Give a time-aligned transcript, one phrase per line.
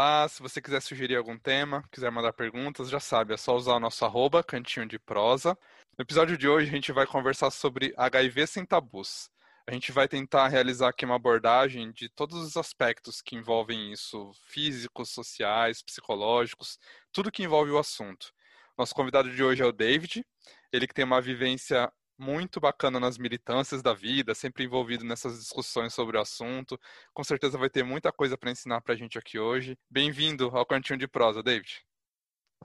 [0.00, 3.74] Olá, se você quiser sugerir algum tema, quiser mandar perguntas, já sabe, é só usar
[3.74, 5.58] o nosso arroba, cantinho de prosa.
[5.98, 9.28] No episódio de hoje a gente vai conversar sobre HIV sem tabus.
[9.66, 14.30] A gente vai tentar realizar aqui uma abordagem de todos os aspectos que envolvem isso,
[14.46, 16.78] físicos, sociais, psicológicos,
[17.12, 18.32] tudo que envolve o assunto.
[18.78, 20.24] Nosso convidado de hoje é o David,
[20.72, 25.94] ele que tem uma vivência muito bacana nas militâncias da vida, sempre envolvido nessas discussões
[25.94, 26.78] sobre o assunto.
[27.14, 29.78] Com certeza vai ter muita coisa para ensinar para a gente aqui hoje.
[29.88, 31.84] Bem-vindo ao Cantinho de Prosa, David.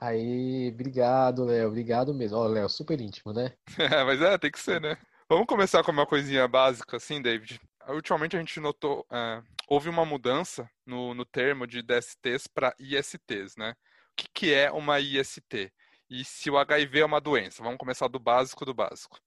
[0.02, 1.68] Aí, obrigado, Léo.
[1.68, 2.38] Obrigado mesmo.
[2.38, 3.54] Ó, Léo, super íntimo, né?
[3.78, 4.98] É, mas é, tem que ser, né?
[5.30, 7.62] Vamos começar com uma coisinha básica, assim, David.
[7.88, 13.56] Ultimamente a gente notou, é, houve uma mudança no, no termo de DSTs para ISTs,
[13.58, 13.72] né?
[13.72, 15.72] O que, que é uma IST?
[16.10, 17.64] E se o HIV é uma doença?
[17.64, 19.20] Vamos começar do básico do básico.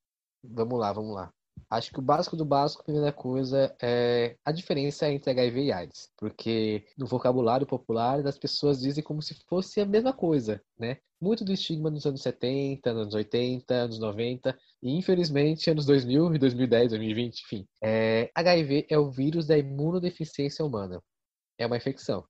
[0.43, 1.33] Vamos lá, vamos lá.
[1.69, 5.73] Acho que o básico do básico, a primeira coisa, é a diferença entre HIV e
[5.73, 6.13] AIDS.
[6.17, 10.99] Porque no vocabulário popular, as pessoas dizem como se fosse a mesma coisa, né?
[11.21, 16.39] Muito do estigma nos anos 70, anos 80, anos 90 e, infelizmente, anos 2000 e
[16.39, 17.67] 2010, 2020, enfim.
[17.83, 21.03] É, HIV é o vírus da imunodeficiência humana.
[21.59, 22.25] É uma infecção.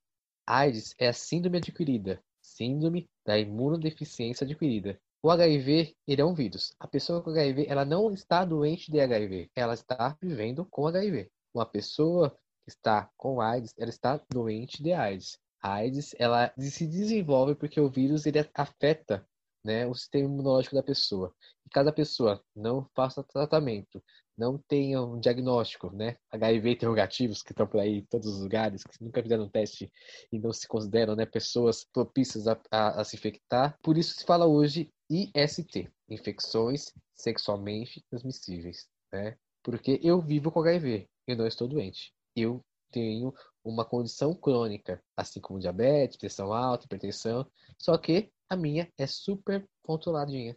[0.47, 2.23] AIDS é a síndrome adquirida.
[2.41, 4.99] Síndrome da imunodeficiência adquirida.
[5.23, 6.75] O HIV, ele é um vírus.
[6.79, 11.31] A pessoa com HIV, ela não está doente de HIV, ela está vivendo com HIV.
[11.53, 12.31] Uma pessoa
[12.65, 15.39] que está com AIDS, ela está doente de AIDS.
[15.61, 19.27] A AIDS, ela se desenvolve porque o vírus ele afeta
[19.65, 21.35] né, o sistema imunológico da pessoa.
[21.73, 24.03] Cada pessoa não faça tratamento,
[24.37, 28.85] não tenha um diagnóstico, né, HIV interrogativos que estão por aí em todos os lugares,
[28.85, 29.91] que nunca fizeram teste
[30.31, 33.79] e não se consideram, né, pessoas propícias a, a, a se infectar.
[33.83, 39.37] Por isso se fala hoje IST, infecções sexualmente transmissíveis, né?
[39.63, 42.13] Porque eu vivo com HIV, eu não estou doente.
[42.35, 43.35] Eu tenho
[43.65, 47.47] uma condição crônica, assim como diabetes, pressão alta, hipertensão,
[47.81, 50.57] só que a minha é super controladinha.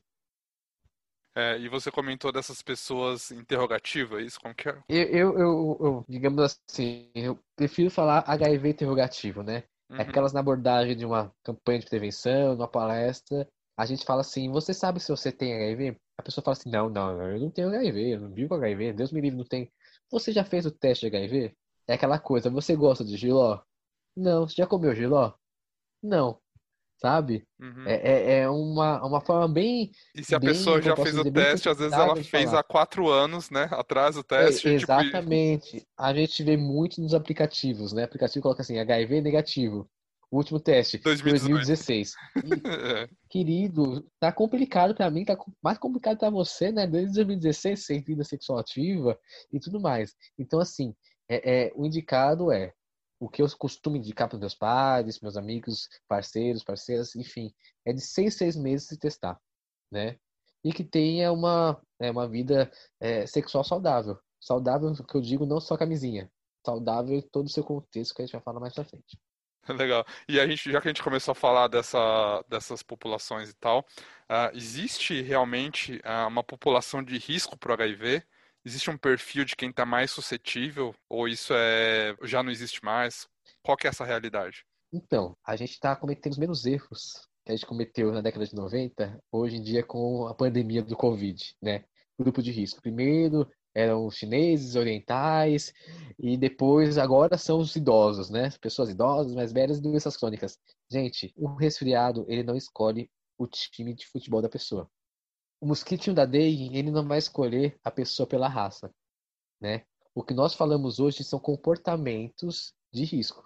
[1.36, 4.78] É, e você comentou dessas pessoas interrogativas, isso como que é?
[4.90, 9.64] Eu, eu, eu, eu, digamos assim, eu prefiro falar HIV interrogativo, né?
[9.90, 10.02] Uhum.
[10.02, 13.48] Aquelas na abordagem de uma campanha de prevenção, numa palestra,
[13.78, 15.98] a gente fala assim, você sabe se você tem HIV?
[16.18, 18.94] A pessoa fala assim, não, não, eu não tenho HIV, eu não vivo com HIV,
[18.94, 19.72] Deus me livre, não tem.
[20.12, 21.56] Você já fez o teste de HIV?
[21.88, 23.62] É aquela coisa, você gosta de giló?
[24.16, 24.48] Não.
[24.48, 25.34] Você já comeu giló?
[26.04, 26.40] Não.
[27.00, 27.46] Sabe?
[27.58, 27.88] Uhum.
[27.88, 29.90] É, é, é, uma, uma forma bem.
[30.14, 33.08] E se a bem, pessoa já fez o teste, às vezes ela fez há quatro
[33.08, 33.70] anos, né?
[33.72, 34.68] Atrás o teste.
[34.68, 35.80] É, exatamente.
[35.80, 35.88] Tipo...
[35.98, 38.02] A gente vê muito nos aplicativos, né?
[38.02, 39.90] O aplicativo coloca assim, HIV negativo.
[40.30, 42.14] O último teste, 2016.
[42.36, 43.10] é.
[43.32, 46.86] Querido, tá complicado para mim, tá mais complicado para você, né?
[46.86, 49.18] Desde 2016, sem vida sexual ativa
[49.52, 50.14] e tudo mais.
[50.38, 50.94] Então, assim,
[51.30, 52.74] é, é o indicado é
[53.20, 57.54] o que eu costumo indicar para meus pais, meus amigos, parceiros, parceiras, enfim,
[57.86, 59.40] é de seis, seis meses de testar,
[59.92, 60.18] né?
[60.64, 64.18] E que tenha uma, é, uma vida é, sexual saudável.
[64.40, 66.32] Saudável, que eu digo, não só camisinha.
[66.66, 69.18] Saudável em todo o seu contexto, que a gente vai falar mais pra frente.
[69.68, 70.06] Legal.
[70.28, 73.82] E a gente, já que a gente começou a falar dessa, dessas populações e tal,
[73.82, 78.24] uh, existe realmente uh, uma população de risco para HIV?
[78.70, 80.94] Existe um perfil de quem está mais suscetível?
[81.10, 83.28] Ou isso é já não existe mais?
[83.64, 84.64] Qual que é essa realidade?
[84.94, 88.54] Então, a gente está cometendo os menos erros que a gente cometeu na década de
[88.54, 91.84] 90, hoje em dia com a pandemia do Covid, né?
[92.20, 92.80] Grupo de risco.
[92.80, 95.74] Primeiro, eram chineses, orientais,
[96.20, 98.52] e depois agora são os idosos, né?
[98.62, 100.60] Pessoas idosas, mais velhas e doenças crônicas.
[100.92, 104.88] Gente, o resfriado, ele não escolhe o time de futebol da pessoa.
[105.62, 108.92] O mosquitinho da dengue, ele não vai escolher a pessoa pela raça,
[109.60, 109.84] né?
[110.16, 113.46] O que nós falamos hoje são comportamentos de risco,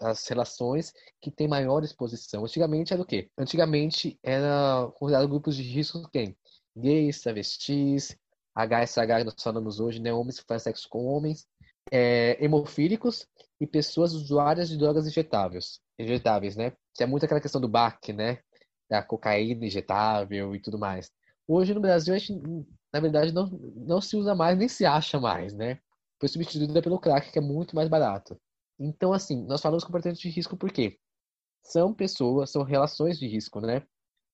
[0.00, 2.44] as relações que têm maior exposição.
[2.44, 3.28] Antigamente era o quê?
[3.36, 6.36] Antigamente era considerado grupos de risco quem?
[6.76, 8.16] Gays, travestis,
[8.54, 10.12] HSH nós falamos hoje, né?
[10.12, 11.46] Homens que fazem sexo com homens,
[11.90, 13.26] é, hemofílicos
[13.60, 16.72] e pessoas usuárias de drogas injetáveis, injetáveis, né?
[16.94, 18.38] Que é muito aquela questão do BAC, né?
[18.88, 21.10] Da cocaína injetável e tudo mais.
[21.46, 22.40] Hoje no Brasil, a gente,
[22.92, 23.46] na verdade, não,
[23.76, 25.78] não se usa mais, nem se acha mais, né?
[26.18, 28.40] Foi substituída pelo crack, que é muito mais barato.
[28.78, 30.98] Então, assim, nós falamos comportamento de risco por quê?
[31.62, 33.82] São pessoas, são relações de risco, né?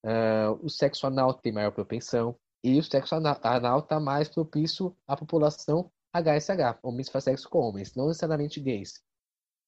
[0.04, 2.34] Uh, o sexo anal tem maior propensão
[2.64, 7.94] e o sexo anal está mais propício à população HSH, homens faz sexo com homens,
[7.94, 9.00] não necessariamente gays,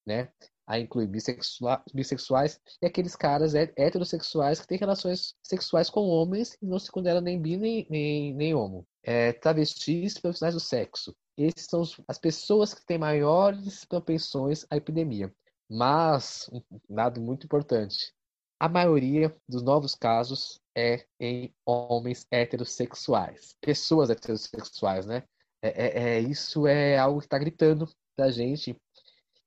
[0.05, 0.29] né?
[0.65, 6.79] Aí inclui bissexuais e aqueles caras heterossexuais que têm relações sexuais com homens e não
[6.79, 8.87] se consideram nem bi nem, nem, nem homo.
[9.03, 11.13] É, travestis profissionais do sexo.
[11.37, 15.33] Esses são as pessoas que têm maiores propensões à epidemia.
[15.69, 18.13] Mas, um dado muito importante,
[18.59, 23.55] a maioria dos novos casos é em homens heterossexuais.
[23.59, 25.23] Pessoas heterossexuais, né?
[25.61, 28.75] É, é, é isso é algo que está gritando pra gente.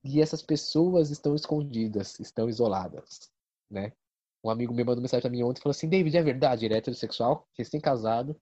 [0.05, 3.31] E essas pessoas estão escondidas, estão isoladas,
[3.71, 3.93] né?
[4.45, 6.75] Um amigo me mandou mensagem pra mim ontem e falou assim: David, é verdade, ele
[6.75, 8.41] é heterossexual, recém-casado,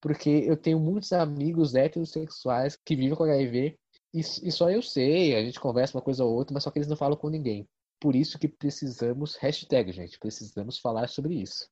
[0.00, 3.78] porque eu tenho muitos amigos heterossexuais que vivem com HIV
[4.12, 6.78] e, e, só eu sei, a gente conversa uma coisa ou outra, mas só que
[6.78, 7.68] eles não falam com ninguém.
[8.00, 11.68] Por isso que precisamos, hashtag, gente, precisamos falar sobre isso.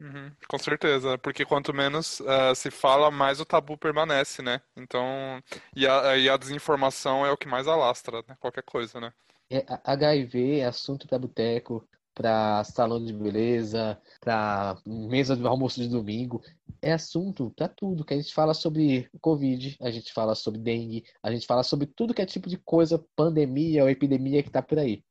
[0.00, 4.60] Uhum, com certeza, porque quanto menos uh, se fala, mais o tabu permanece, né?
[4.76, 5.42] Então,
[5.74, 8.36] e a, e a desinformação é o que mais alastra, né?
[8.40, 9.12] Qualquer coisa, né?
[9.50, 15.88] É, HIV é assunto para boteco, para salão de beleza, para mesa do almoço de
[15.88, 16.42] domingo.
[16.80, 21.04] É assunto para tudo, que a gente fala sobre Covid, a gente fala sobre dengue,
[21.22, 24.62] a gente fala sobre tudo que é tipo de coisa, pandemia ou epidemia que está
[24.62, 25.04] por aí.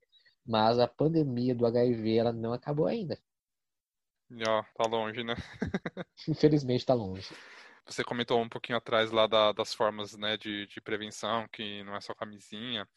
[0.46, 3.18] Mas a pandemia do HIV ela não acabou ainda.
[4.38, 5.36] Já, tá longe, né?
[6.28, 7.30] Infelizmente tá longe.
[7.86, 11.96] Você comentou um pouquinho atrás lá da, das formas né, de, de prevenção, que não
[11.96, 12.88] é só camisinha.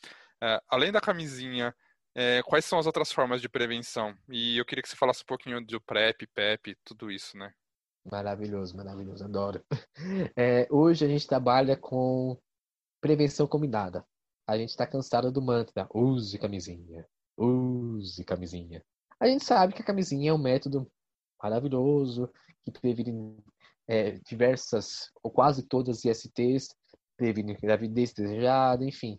[0.42, 1.74] É, além da camisinha,
[2.14, 4.14] é, quais são as outras formas de prevenção?
[4.28, 7.52] E eu queria que você falasse um pouquinho do PrEP, PEP, tudo isso, né?
[8.10, 9.62] Maravilhoso, maravilhoso, adoro.
[10.36, 12.38] É, hoje a gente trabalha com
[13.00, 14.06] prevenção combinada.
[14.46, 17.04] A gente está cansado do mantra, use camisinha,
[17.36, 18.84] use camisinha.
[19.18, 20.90] A gente sabe que a camisinha é um método
[21.42, 22.30] maravilhoso
[22.64, 23.36] que previne
[23.86, 26.74] é, diversas, ou quase todas as ISTs,
[27.16, 29.18] previne gravidez desejada, enfim.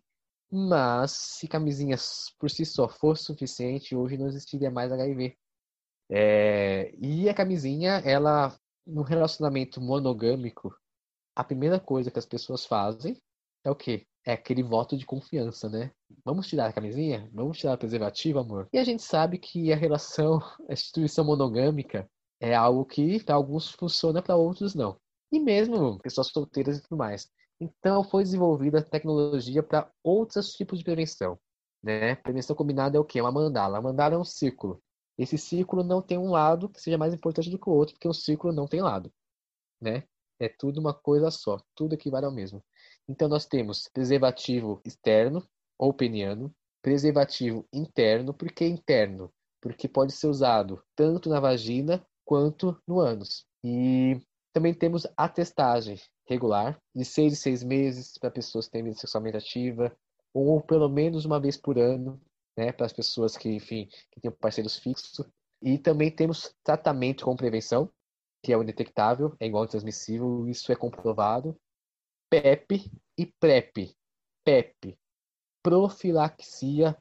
[0.50, 5.38] Mas se camisinhas por si só fosse suficiente, hoje não existiria mais HIV.
[6.10, 10.74] É, e a camisinha, ela, no relacionamento monogâmico,
[11.36, 13.22] a primeira coisa que as pessoas fazem
[13.64, 14.08] é o quê?
[14.28, 15.90] É aquele voto de confiança, né?
[16.26, 17.30] Vamos tirar a camisinha?
[17.34, 18.68] Vamos tirar a preservativa, amor?
[18.74, 22.06] E a gente sabe que a relação, a instituição monogâmica
[22.38, 25.00] é algo que para alguns funciona, para outros não.
[25.32, 27.32] E mesmo pessoas solteiras e tudo mais.
[27.58, 31.40] Então foi desenvolvida tecnologia para outros tipos de prevenção.
[31.82, 32.16] Né?
[32.16, 33.22] Prevenção combinada é o quê?
[33.22, 33.78] Uma mandala.
[33.78, 34.84] A mandala é um círculo.
[35.18, 38.10] Esse círculo não tem um lado que seja mais importante do que o outro, porque
[38.10, 39.10] um círculo não tem lado.
[39.80, 40.04] Né?
[40.38, 42.62] É tudo uma coisa só, tudo equivale ao mesmo.
[43.08, 49.32] Então nós temos preservativo externo ou peniano, preservativo interno, por que interno?
[49.62, 53.46] Porque pode ser usado tanto na vagina quanto no ânus.
[53.64, 54.20] E
[54.54, 58.98] também temos a testagem regular, de seis em seis meses, para pessoas que têm vida
[58.98, 59.96] sexualmente ativa,
[60.34, 62.20] ou pelo menos uma vez por ano,
[62.58, 65.26] né, para as pessoas que, enfim, que têm parceiros fixos.
[65.62, 67.90] E também temos tratamento com prevenção,
[68.44, 71.58] que é o indetectável, é igual ao transmissível, isso é comprovado.
[72.30, 73.96] PEP e PrEP.
[74.44, 74.98] PEP,
[75.64, 76.98] profilaxia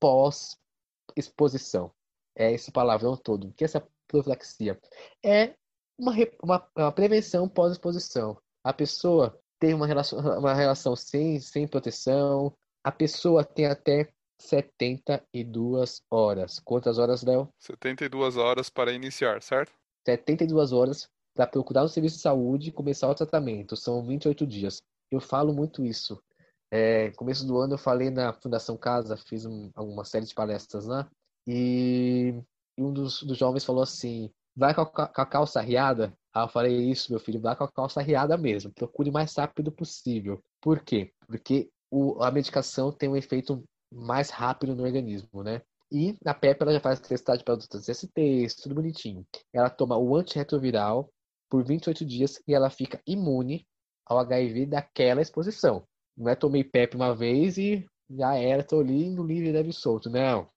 [0.00, 1.92] pós-exposição.
[2.34, 3.48] É esse palavrão todo.
[3.48, 4.80] O que é essa profilaxia?
[5.24, 5.54] É
[5.98, 8.40] uma, uma, uma prevenção pós-exposição.
[8.64, 16.02] A pessoa tem uma relação, uma relação sem, sem proteção, a pessoa tem até 72
[16.10, 16.58] horas.
[16.58, 17.48] Quantas horas, Léo?
[17.60, 19.72] 72 horas para iniciar, certo?
[20.04, 23.76] 72 horas para procurar um serviço de saúde e começar o tratamento.
[23.76, 24.82] São 28 dias.
[25.10, 26.22] Eu falo muito isso.
[26.70, 30.86] É, começo do ano eu falei na Fundação Casa, fiz um, uma série de palestras
[30.86, 31.06] lá,
[31.46, 32.34] e,
[32.78, 36.12] um dos, dos jovens falou assim: vai com a, com a calça riada?
[36.34, 38.72] Aí eu falei: isso, meu filho, vai com a calça riada mesmo.
[38.72, 40.42] Procure o mais rápido possível.
[40.60, 41.12] Por quê?
[41.26, 43.62] Porque o, a medicação tem um efeito
[43.92, 45.62] mais rápido no organismo, né?
[45.90, 49.26] E a PEP ela já faz testagem para outras STs, tudo bonitinho.
[49.52, 51.10] Ela toma o antirretroviral
[51.52, 53.68] por 28 dias e ela fica imune
[54.06, 55.86] ao HIV daquela exposição.
[56.16, 60.08] Não é tomei PEP uma vez e já era, tô ali no livre deve solto.
[60.08, 60.48] Não.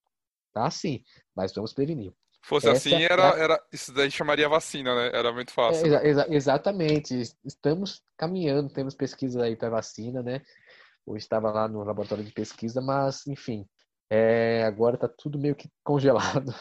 [0.54, 1.04] Tá assim,
[1.36, 2.14] mas vamos prevenir.
[2.42, 3.42] Fosse Essa assim, era, é...
[3.42, 5.12] era, isso daí chamaria vacina, né?
[5.14, 5.94] Era muito fácil.
[5.94, 7.24] É, exa exatamente.
[7.44, 10.42] Estamos caminhando, temos pesquisa aí para vacina, né?
[11.06, 13.68] Hoje estava lá no laboratório de pesquisa, mas, enfim,
[14.10, 16.56] é, agora está tudo meio que congelado.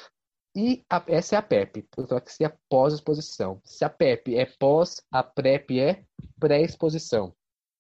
[0.57, 3.61] E a, essa é a PEP, profilaxia pós-exposição.
[3.65, 6.05] Se a PEP é pós, a PrEP é
[6.39, 7.35] pré-exposição.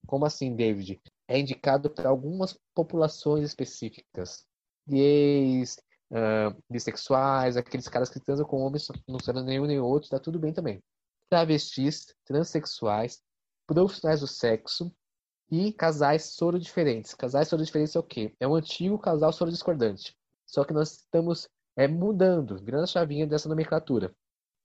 [0.07, 1.01] Como assim, David?
[1.29, 4.45] É indicado para algumas populações específicas.
[4.89, 5.77] Gays,
[6.11, 10.39] uh, bissexuais, aqueles caras que transam com homens, não sendo nenhum nem outro, tá tudo
[10.39, 10.83] bem também.
[11.31, 13.23] Travestis, transexuais,
[13.67, 14.93] profissionais do sexo
[15.51, 17.15] e casais soro diferentes.
[17.15, 18.35] Casais soro diferentes é o quê?
[18.41, 20.15] É um antigo casal soro discordante.
[20.45, 24.15] Só que nós estamos é, mudando, virando a chavinha dessa nomenclatura.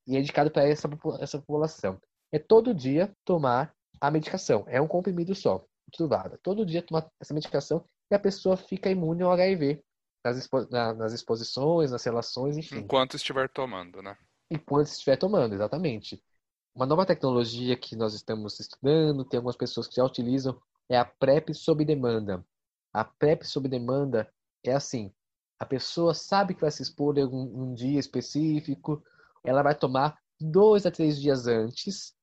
[0.08, 0.90] E é indicado para essa,
[1.20, 2.00] essa população.
[2.32, 4.64] É todo dia tomar a medicação.
[4.68, 6.40] É um comprimido só, truvada.
[6.42, 9.84] Todo dia tomar essa medicação e a pessoa fica imune ao HIV
[10.24, 12.78] nas, expo na, nas exposições, nas relações, enfim.
[12.78, 14.18] Enquanto estiver tomando, né?
[14.52, 16.22] Enquanto estiver tomando, exatamente.
[16.76, 21.06] Uma nova tecnologia que nós estamos estudando, tem algumas pessoas que já utilizam, é a
[21.06, 22.44] PrEP sob demanda.
[22.94, 24.32] A PrEP sob demanda
[24.64, 25.14] é assim:
[25.60, 29.04] a pessoa sabe que vai se expor em um, um dia específico,
[29.44, 32.14] ela vai tomar dois a três dias antes,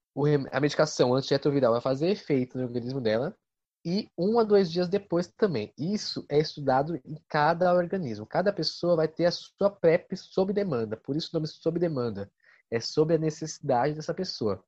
[0.51, 3.37] a medicação antirretroviral vai fazer efeito no organismo dela,
[3.85, 5.73] e um a dois dias depois também.
[5.79, 8.27] Isso é estudado em cada organismo.
[8.27, 12.29] Cada pessoa vai ter a sua PrEP sob demanda, por isso o nome sob demanda.
[12.69, 14.65] É sobre a necessidade dessa pessoa.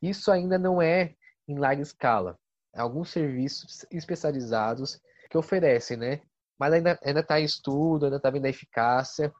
[0.00, 1.14] Isso ainda não é
[1.46, 2.38] em larga escala.
[2.74, 4.98] Alguns serviços especializados
[5.28, 6.22] que oferecem, né?
[6.62, 9.32] Mas ainda está em estudo, ainda está vendo a eficácia.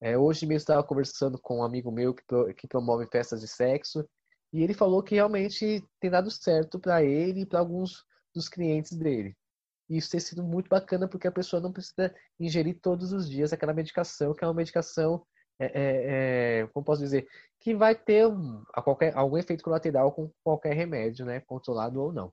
[0.00, 3.48] É, hoje mesmo estava conversando com um amigo meu que, pro, que promove festas de
[3.48, 4.08] sexo
[4.52, 8.96] e ele falou que realmente tem dado certo para ele e para alguns dos clientes
[8.96, 9.36] dele.
[9.90, 13.52] E isso tem sido muito bacana porque a pessoa não precisa ingerir todos os dias
[13.52, 15.26] aquela medicação, que é uma medicação,
[15.58, 17.26] é, é, é, como posso dizer,
[17.58, 22.32] que vai ter um, qualquer, algum efeito colateral com qualquer remédio, né, controlado ou não.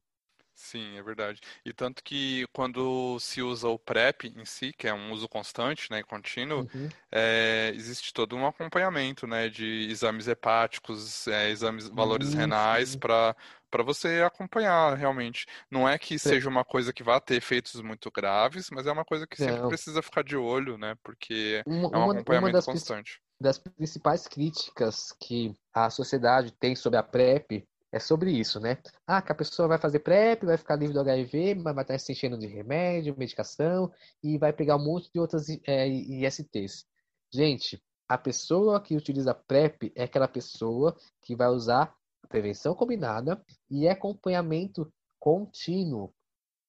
[0.56, 1.42] Sim, é verdade.
[1.66, 5.92] E tanto que quando se usa o PrEP em si, que é um uso constante,
[5.92, 6.90] né, contínuo, uhum.
[7.12, 12.40] é, existe todo um acompanhamento, né, de exames hepáticos, é, exames, valores uhum.
[12.40, 13.36] renais para
[13.70, 15.46] para você acompanhar realmente.
[15.70, 19.04] Não é que seja uma coisa que vá ter efeitos muito graves, mas é uma
[19.04, 19.68] coisa que sempre Não.
[19.68, 23.20] precisa ficar de olho, né, porque uma, é um acompanhamento das, constante.
[23.42, 28.78] Das principais críticas que a sociedade tem sobre a PrEP é sobre isso, né?
[29.08, 31.98] Ah, que a pessoa vai fazer PrEP, vai ficar livre do HIV, mas vai estar
[31.98, 33.90] se enchendo de remédio, medicação
[34.22, 36.86] e vai pegar um monte de outras é, ISTs.
[37.34, 41.96] Gente, a pessoa que utiliza PrEP é aquela pessoa que vai usar
[42.28, 46.14] prevenção combinada e acompanhamento contínuo.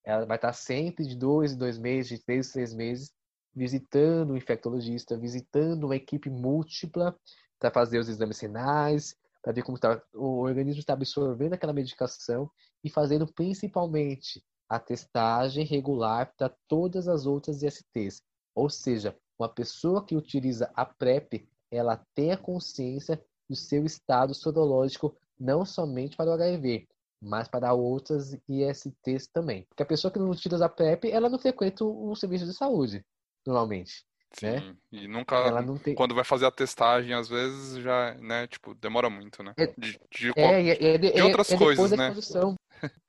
[0.04, 3.12] Ela vai estar sempre de dois em dois meses, de três em três meses,
[3.52, 7.18] visitando o infectologista, visitando uma equipe múltipla
[7.59, 9.16] para fazer os exames renais,
[9.47, 12.50] para ver como tá, o organismo está absorvendo aquela medicação
[12.83, 18.25] e fazendo principalmente a testagem regular para todas as outras ISTs.
[18.57, 24.35] Ou seja, uma pessoa que utiliza a PrEP, ela tem a consciência do seu estado
[24.35, 26.88] sorológico não somente para o HIV,
[27.23, 29.65] mas para outras ISTs também.
[29.69, 33.07] Porque a pessoa que não utiliza a PrEP, ela não frequenta o serviço de saúde,
[33.47, 34.05] normalmente.
[34.38, 34.76] Sim, né?
[34.93, 35.95] e nunca, tem...
[35.95, 39.55] quando vai fazer a testagem, às vezes já, né, tipo, demora muito, né?
[39.57, 42.14] É, de, de, é, é, é, de outras é coisas, né?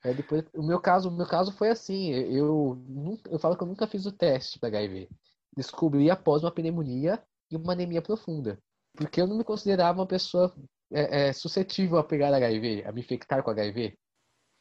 [0.04, 2.82] É depois, o meu caso, o meu caso foi assim, eu,
[3.30, 5.10] eu falo que eu nunca fiz o teste para HIV.
[5.56, 8.58] Descobri após uma pneumonia e uma anemia profunda.
[8.96, 10.56] Porque eu não me considerava uma pessoa
[10.92, 13.88] é, é, suscetível a pegar HIV, a me infectar com HIV.
[13.88, 13.98] Então,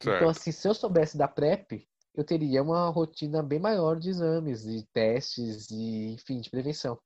[0.01, 0.17] certo.
[0.17, 4.65] Então, assim, se eu soubesse da PrEP, eu teria uma rotina bem maior de exames
[4.65, 6.97] e testes e, enfim, de prevenção.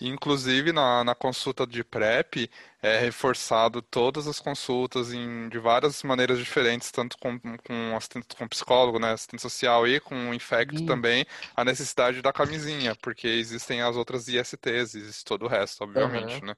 [0.00, 2.48] Inclusive, na, na consulta de PrEP,
[2.80, 8.48] é reforçado todas as consultas em, de várias maneiras diferentes, tanto com, com assistente com
[8.48, 13.80] psicólogo, né, assistente social e com o infecto também, a necessidade da camisinha, porque existem
[13.82, 16.46] as outras ISTs, existe todo o resto, obviamente, uhum.
[16.46, 16.54] né?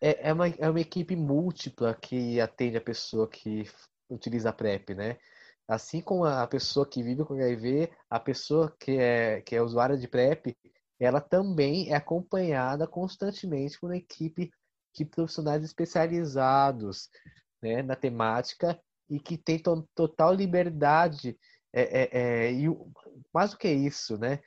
[0.00, 3.66] É, é, uma, é uma equipe múltipla que atende a pessoa que
[4.10, 5.16] utiliza a PrEP, né?
[5.66, 9.96] Assim como a pessoa que vive com HIV, a pessoa que é, que é usuária
[9.96, 10.56] de PrEP,
[11.00, 14.50] ela também é acompanhada constantemente por uma equipe
[14.94, 17.08] de profissionais especializados
[17.62, 18.78] né, na temática
[19.08, 21.36] e que tem to total liberdade
[21.72, 22.66] é, é, é, e
[23.32, 24.40] mais do que isso, né?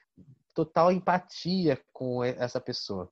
[0.54, 3.12] Total empatia com essa pessoa.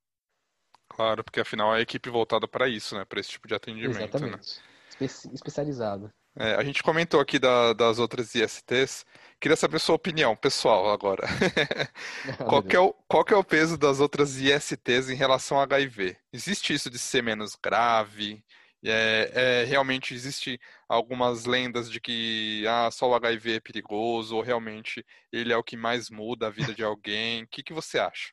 [0.88, 3.04] Claro, porque afinal é a equipe voltada para isso, né?
[3.04, 3.98] Para esse tipo de atendimento.
[3.98, 4.04] Né?
[4.04, 4.60] Exatamente.
[4.60, 5.06] Né?
[5.06, 6.12] Espe especializado.
[6.38, 9.06] É, a gente comentou aqui da, das outras ISTs.
[9.40, 11.24] Queria saber sua opinião pessoal agora.
[12.48, 16.18] qual, é o, qual é o peso das outras ISTs em relação ao HIV?
[16.34, 18.44] Existe isso de ser menos grave?
[18.84, 24.44] É, é, realmente existe algumas lendas de que ah, só o HIV é perigoso ou
[24.44, 27.44] realmente ele é o que mais muda a vida de alguém?
[27.44, 28.32] O que, que você acha?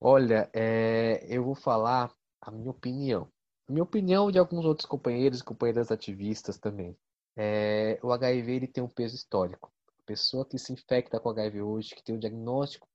[0.00, 3.28] Olha, é, eu vou falar a minha opinião.
[3.68, 6.96] A minha opinião de alguns outros companheiros e companheiras ativistas também.
[7.42, 9.72] É, o HIV ele tem um peso histórico.
[9.98, 12.86] A pessoa que se infecta com HIV hoje, que tem um diagnóstico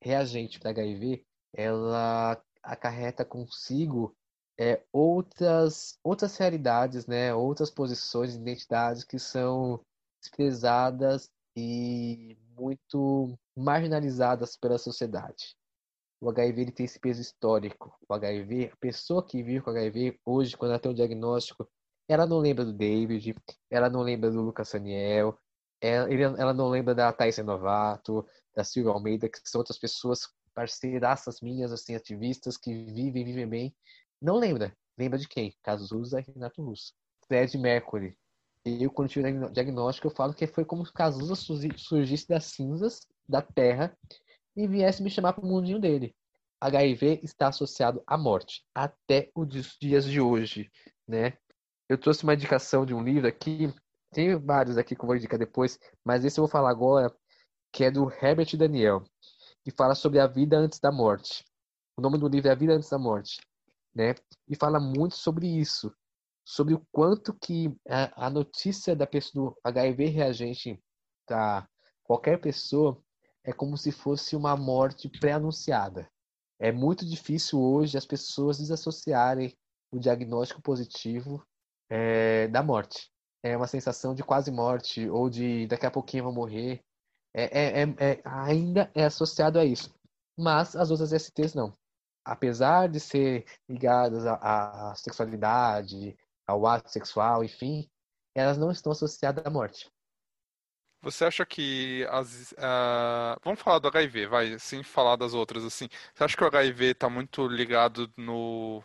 [0.00, 4.14] reagente para HIV, ela acarreta consigo
[4.56, 7.34] é, outras outras realidades, né?
[7.34, 9.80] Outras posições, identidades que são
[10.20, 15.56] desprezadas e muito marginalizadas pela sociedade.
[16.20, 17.92] O HIV ele tem esse peso histórico.
[18.08, 21.68] O HIV, a pessoa que vive com HIV hoje, quando ela tem um diagnóstico,
[22.08, 23.36] ela não lembra do David,
[23.70, 25.38] ela não lembra do Lucas Saniel,
[25.80, 31.40] ela, ela não lembra da Thais Novato, da Silvia Almeida, que são outras pessoas parceiraças
[31.40, 33.76] minhas, assim, ativistas que vivem, vivem bem.
[34.20, 34.76] Não lembra.
[34.98, 35.54] Lembra de quem?
[35.62, 36.92] Cazuza e Renato Russo.
[37.28, 38.16] Fred Mercury.
[38.64, 43.06] Eu, quando tive o diagnóstico, eu falo que foi como se Cazuza surgisse das cinzas
[43.28, 43.96] da terra
[44.56, 46.14] e viesse me chamar para o mundinho dele.
[46.60, 50.68] HIV está associado à morte até os dias de hoje,
[51.06, 51.38] né?
[51.88, 53.72] Eu trouxe uma indicação de um livro aqui,
[54.12, 57.10] tem vários aqui que eu vou indicar depois, mas esse eu vou falar agora,
[57.72, 59.02] que é do Herbert Daniel,
[59.64, 61.44] que fala sobre a vida antes da morte.
[61.96, 63.40] O nome do livro é A Vida Antes da Morte,
[63.94, 64.14] né?
[64.46, 65.92] E fala muito sobre isso,
[66.44, 70.80] sobre o quanto que a, a notícia da pessoa do HIV reagente
[71.26, 71.66] para
[72.04, 73.02] qualquer pessoa
[73.42, 76.08] é como se fosse uma morte pré-anunciada.
[76.58, 79.56] É muito difícil hoje as pessoas desassociarem
[79.90, 81.42] o diagnóstico positivo
[81.90, 83.10] é, da morte.
[83.42, 86.82] É uma sensação de quase morte ou de daqui a pouquinho eu vou morrer.
[87.34, 89.94] É, é, é, é ainda é associado a isso.
[90.36, 91.72] Mas as outras STs não.
[92.24, 96.16] Apesar de ser ligadas à, à sexualidade,
[96.46, 97.88] ao ato sexual, enfim,
[98.34, 99.90] elas não estão associadas à morte.
[101.00, 102.52] Você acha que as.
[102.52, 105.88] Uh, vamos falar do HIV, vai, sem falar das outras, assim.
[106.12, 108.82] Você acha que o HIV está muito ligado no.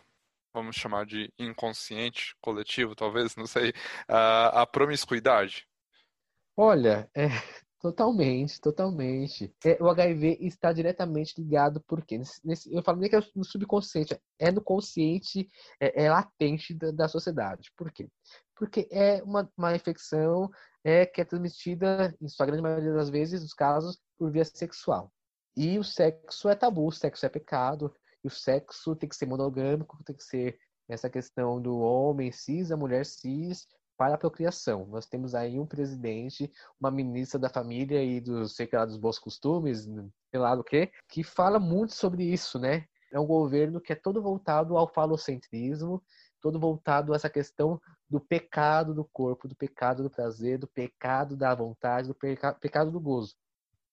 [0.54, 3.70] Vamos chamar de inconsciente coletivo, talvez, não sei,
[4.08, 5.66] uh, a promiscuidade?
[6.56, 7.26] Olha, é,
[7.84, 9.54] Totalmente, totalmente.
[9.62, 14.18] É, o HIV está diretamente ligado, porque nesse, eu falo nem que é no subconsciente,
[14.38, 15.46] é no consciente,
[15.78, 17.70] é, é latente da, da, sociedade.
[17.76, 18.08] Por quê?
[18.56, 20.50] Porque é uma, uma infecção
[20.82, 25.12] é, que é transmitida, em sua grande maioria das vezes, nos casos, por via sexual.
[25.54, 27.94] E o sexo é tabu, o sexo é pecado,
[28.26, 30.58] o sexo tem que ser monogâmico, tem que ser
[30.88, 34.86] essa questão do homem cis, a mulher cis, para a procriação.
[34.86, 39.18] Nós temos aí um presidente, uma ministra da família e dos, sei lá, dos bons
[39.18, 42.86] costumes, sei lá do que, que fala muito sobre isso, né?
[43.12, 46.02] É um governo que é todo voltado ao falocentrismo,
[46.40, 51.36] todo voltado a essa questão do pecado do corpo, do pecado do prazer, do pecado
[51.36, 53.34] da vontade, do peca pecado do gozo,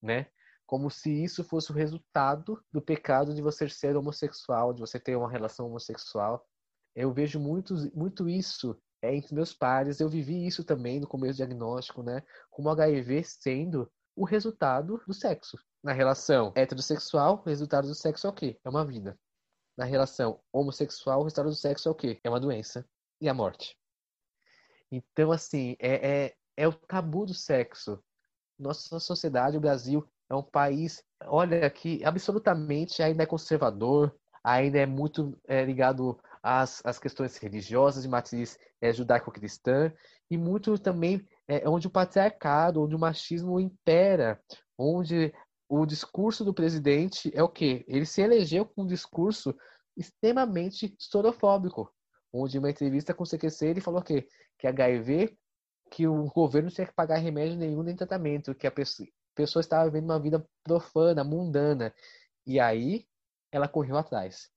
[0.01, 0.27] né?
[0.71, 5.17] Como se isso fosse o resultado do pecado de você ser homossexual, de você ter
[5.17, 6.47] uma relação homossexual.
[6.95, 9.99] Eu vejo muito, muito isso é, entre meus pares.
[9.99, 12.23] Eu vivi isso também no começo do diagnóstico, né?
[12.49, 15.59] Como HIV sendo o resultado do sexo.
[15.83, 18.57] Na relação heterossexual, o resultado do sexo é o quê?
[18.63, 19.19] É uma vida.
[19.77, 22.17] Na relação homossexual, o resultado do sexo é o quê?
[22.23, 22.87] É uma doença.
[23.19, 23.77] E a morte.
[24.89, 28.01] Então, assim, é, é, é o tabu do sexo.
[28.57, 34.85] Nossa sociedade, o Brasil, é um país, olha, que absolutamente ainda é conservador, ainda é
[34.85, 39.93] muito é, ligado as, as questões religiosas de matriz é, judaico-cristã
[40.29, 44.41] e muito também é, onde o patriarcado, onde o machismo impera,
[44.77, 45.33] onde
[45.67, 47.83] o discurso do presidente é o quê?
[47.87, 49.53] Ele se elegeu com um discurso
[49.97, 51.93] extremamente sorofóbico,
[52.33, 54.25] onde em uma entrevista com o CQC ele falou que
[54.57, 55.35] que HIV,
[55.91, 59.85] que o governo tinha que pagar remédio nenhum nem tratamento, que a pessoa, pessoa estava
[59.85, 61.93] vivendo uma vida profana, mundana.
[62.45, 63.05] E aí
[63.51, 64.51] ela correu atrás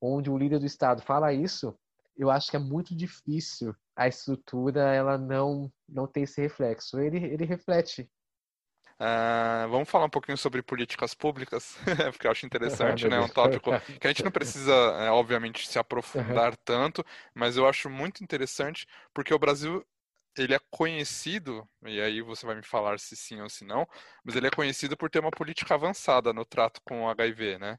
[0.00, 1.76] onde o líder do Estado fala isso,
[2.16, 6.98] eu acho que é muito difícil a estrutura ela não, não ter esse reflexo.
[6.98, 8.08] Ele, ele reflete.
[9.00, 11.76] Uh, vamos falar um pouquinho sobre políticas públicas,
[12.12, 13.16] porque eu acho interessante, né?
[13.16, 17.66] É um tópico que a gente não precisa, é, obviamente, se aprofundar tanto, mas eu
[17.68, 19.84] acho muito interessante porque o Brasil
[20.38, 23.86] ele é conhecido, e aí você vai me falar se sim ou se não,
[24.24, 27.78] mas ele é conhecido por ter uma política avançada no trato com o HIV, né?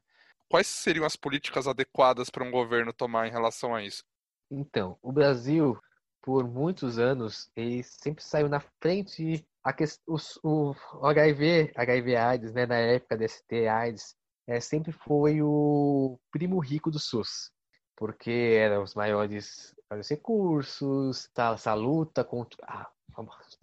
[0.50, 4.04] quais seriam as políticas adequadas para um governo tomar em relação a isso?
[4.50, 5.78] Então, o Brasil,
[6.20, 9.46] por muitos anos, ele sempre saiu na frente.
[9.62, 14.16] A que, o, o HIV, HIV AIDS, né, na época da ST AIDS,
[14.48, 17.52] é, sempre foi o primo rico do SUS,
[17.94, 22.58] porque eram os maiores, maiores recursos, tá, essa luta contra.
[22.66, 22.90] Ah,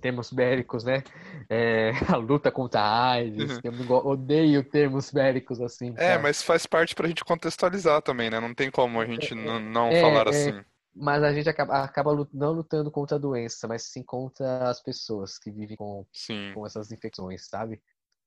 [0.02, 1.04] termos bélicos, né?
[1.50, 3.96] É, a luta contra a AIDS, uhum.
[4.06, 5.94] odeio termos bélicos assim.
[5.98, 8.40] É, mas faz parte pra gente contextualizar também, né?
[8.40, 10.66] Não tem como a gente é, não é, falar é, assim.
[10.94, 15.38] Mas a gente acaba, acaba não lutando contra a doença, mas sim contra as pessoas
[15.38, 16.06] que vivem com,
[16.54, 17.82] com essas infecções, sabe?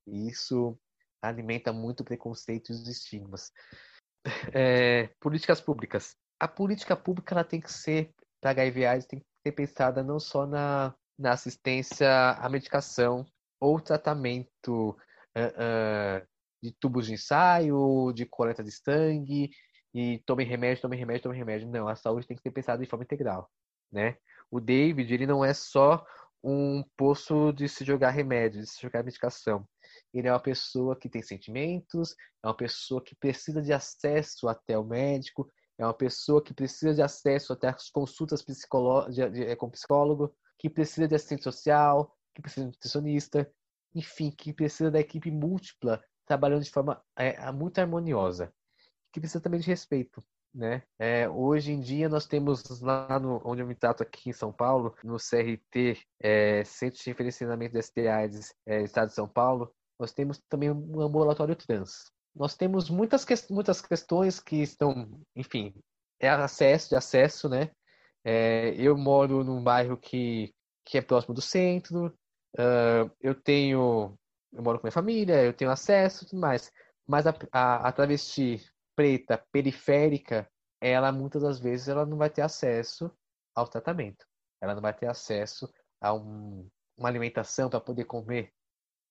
[0.07, 0.77] E isso
[1.21, 3.51] alimenta muito preconceitos e estigmas.
[4.53, 6.15] É, políticas públicas.
[6.41, 10.19] A política pública ela tem que ser, para HIV AIDS, tem que ser pensada não
[10.19, 13.23] só na, na assistência à medicação
[13.59, 16.27] ou tratamento uh, uh,
[16.59, 19.51] de tubos de ensaio, de coleta de sangue,
[19.93, 21.69] e tome remédio, tome remédio, tome remédio.
[21.69, 23.47] Não, a saúde tem que ser pensada de forma integral,
[23.91, 24.17] né?
[24.49, 26.03] O David, ele não é só
[26.43, 29.63] um poço de se jogar remédio, de se jogar medicação.
[30.11, 34.75] Ele é uma pessoa que tem sentimentos, é uma pessoa que precisa de acesso até
[34.75, 35.47] o médico,
[35.81, 40.33] é uma pessoa que precisa de acesso até as consultas de, de, é, com psicólogo,
[40.57, 43.51] que precisa de assistente social, que precisa de nutricionista,
[43.93, 48.53] enfim, que precisa da equipe múltipla trabalhando de forma é, muito harmoniosa
[49.11, 50.23] que precisa também de respeito.
[50.53, 50.83] Né?
[50.99, 54.51] É, hoje em dia nós temos lá no, onde eu me trato aqui em São
[54.51, 60.11] Paulo, no CRT, é, Centro de Referenciamento de STIs, é, Estado de São Paulo, nós
[60.11, 62.11] temos também um ambulatório trans.
[62.35, 65.73] Nós temos muitas, que, muitas questões que estão, enfim,
[66.19, 67.71] é acesso, de acesso, né?
[68.23, 70.53] É, eu moro num bairro que,
[70.85, 72.07] que é próximo do centro,
[72.57, 74.17] uh, eu tenho,
[74.53, 76.71] eu moro com minha família, eu tenho acesso e tudo mais.
[77.07, 78.63] Mas a, a, a travesti
[78.95, 83.11] preta periférica, ela muitas das vezes ela não vai ter acesso
[83.55, 84.25] ao tratamento.
[84.61, 88.53] Ela não vai ter acesso a um, uma alimentação para poder comer.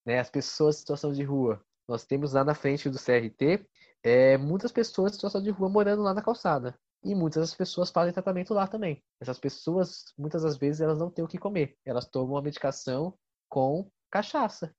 [0.06, 0.18] Né?
[0.20, 1.62] As pessoas em situação de rua.
[1.90, 3.66] Nós temos lá na frente do CRT
[4.00, 6.78] é, muitas pessoas em situação de rua morando lá na calçada.
[7.02, 9.02] E muitas das pessoas fazem tratamento lá também.
[9.20, 11.76] Essas pessoas, muitas das vezes, elas não têm o que comer.
[11.84, 13.12] Elas tomam a medicação
[13.48, 14.72] com cachaça.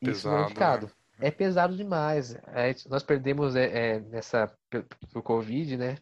[0.00, 0.86] Isso não é indicado.
[0.86, 1.28] Né?
[1.28, 2.34] é pesado demais.
[2.34, 4.50] É, nós perdemos é, é, nessa
[5.12, 5.98] pro Covid, né?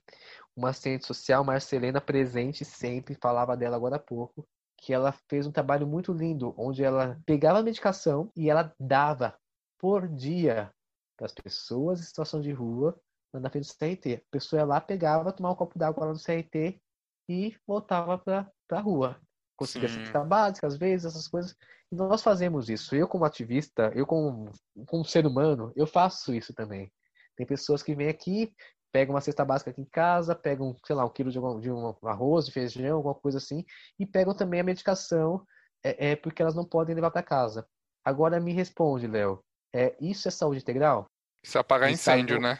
[0.54, 4.46] Uma assistente social, Marcelena, presente sempre, falava dela agora há pouco,
[4.78, 9.34] que ela fez um trabalho muito lindo, onde ela pegava a medicação e ela dava
[9.82, 10.72] por dia
[11.16, 12.96] para as pessoas em situação de rua
[13.32, 14.14] na frente do CRT.
[14.14, 16.80] A pessoa ia lá, pegava, tomava um copo d'água lá no CRT
[17.28, 19.20] e voltava para a rua.
[19.56, 21.56] Conseguia cesta básica, às vezes, essas coisas.
[21.90, 22.94] E nós fazemos isso.
[22.94, 24.52] Eu, como ativista, eu, como,
[24.86, 26.92] como ser humano, eu faço isso também.
[27.36, 28.54] Tem pessoas que vêm aqui,
[28.92, 31.72] pegam uma cesta básica aqui em casa, pegam, sei lá, um quilo de, um, de
[31.72, 33.64] um arroz, de feijão, alguma coisa assim,
[33.98, 35.44] e pegam também a medicação,
[35.82, 37.66] é, é porque elas não podem levar para casa.
[38.04, 39.42] Agora me responde, Léo,
[39.74, 41.06] é, isso é saúde integral?
[41.42, 42.58] Isso é apagar incêndio, né?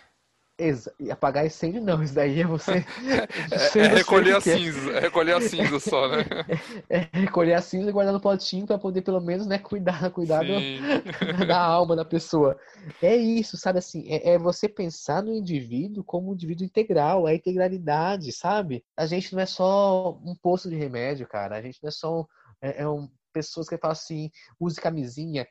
[0.59, 2.85] Exa apagar incêndio não, isso daí é você.
[3.75, 6.25] é, é recolher a cinza, é recolher a cinza só, né?
[6.91, 10.11] É, é, recolher a cinza e guardar no potinho para poder pelo menos, né, cuidar,
[10.11, 10.53] cuidar do,
[11.47, 12.59] da alma da pessoa.
[13.01, 17.33] É isso, sabe assim, é, é, você pensar no indivíduo como um indivíduo integral, é
[17.33, 18.85] a integralidade, sabe?
[18.97, 21.57] A gente não é só um poço de remédio, cara.
[21.57, 22.25] A gente não é só um,
[22.61, 25.47] é, é um, pessoas que falam assim, use camisinha.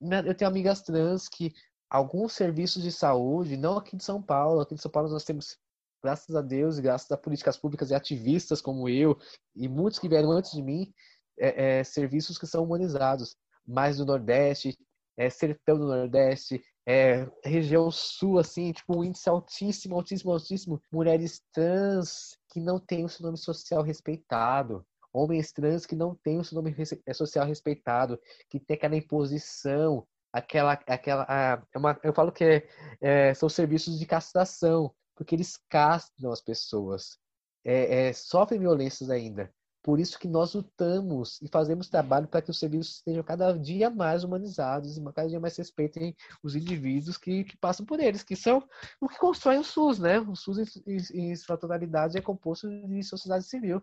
[0.00, 1.52] Eu tenho amigas trans que
[1.88, 5.58] alguns serviços de saúde, não aqui de São Paulo, aqui de São Paulo nós temos,
[6.02, 9.18] graças a Deus graças a políticas públicas e ativistas como eu
[9.54, 10.92] e muitos que vieram antes de mim,
[11.38, 13.36] é, é, serviços que são humanizados.
[13.66, 14.76] Mais do Nordeste,
[15.16, 20.82] é, sertão do Nordeste, é, região sul, assim, tipo, um índice altíssimo, altíssimo, altíssimo.
[20.90, 24.84] Mulheres trans que não têm o seu nome social respeitado.
[25.12, 26.74] Homens trans que não têm o seu nome
[27.06, 31.26] é, social respeitado, que tem aquela imposição aquela, aquela,
[31.72, 32.68] é uma, eu falo que é,
[33.00, 37.18] é, são serviços de castração, porque eles castram as pessoas,
[37.64, 39.52] é, é, sofrem violências ainda.
[39.82, 43.88] Por isso que nós lutamos e fazemos trabalho para que os serviços estejam cada dia
[43.88, 48.36] mais humanizados e cada dia mais respeitem os indivíduos que, que passam por eles, que
[48.36, 48.62] são
[49.00, 50.20] o que constrói o SUS, né?
[50.20, 53.82] O SUS, em, em, em sua totalidade, é composto de sociedade civil.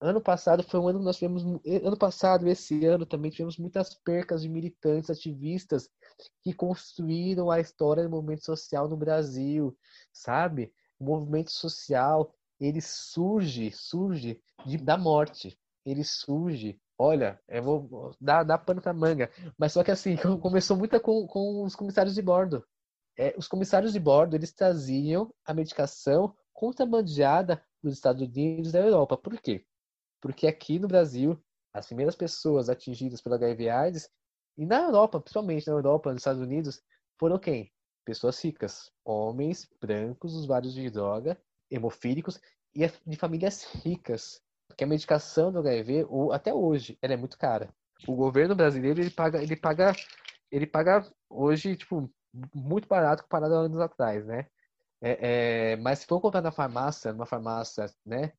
[0.00, 1.42] Ano passado foi um ano que nós tivemos,
[1.84, 5.90] ano passado, esse ano também tivemos muitas percas de militantes, ativistas
[6.42, 9.76] que construíram a história do movimento social no Brasil,
[10.10, 10.72] sabe?
[10.98, 15.58] O movimento social, ele surge, surge de, da morte.
[15.84, 19.30] Ele surge, olha, eu vou dar, dar pano pra manga.
[19.58, 22.64] Mas só que assim, começou muito com, com os comissários de bordo.
[23.18, 28.80] É, os comissários de bordo, eles traziam a medicação contrabandeada dos Estados Unidos e da
[28.80, 29.16] Europa.
[29.16, 29.66] Por quê?
[30.20, 31.40] Porque aqui no Brasil,
[31.72, 34.10] as primeiras pessoas atingidas pela HIV AIDS,
[34.56, 36.82] e na Europa, principalmente na Europa, nos Estados Unidos,
[37.18, 37.72] foram quem?
[38.04, 42.40] Pessoas ricas, homens brancos, usuários de droga, hemofílicos
[42.74, 44.42] e de famílias ricas.
[44.76, 47.72] que a medicação do HIV, ou até hoje, ela é muito cara.
[48.06, 49.92] O governo brasileiro ele paga, ele paga,
[50.50, 52.10] ele paga hoje tipo
[52.54, 54.46] muito barato comparado a anos atrás, né?
[55.02, 58.32] É, é, mas se for comprar na farmácia, numa farmácia, né,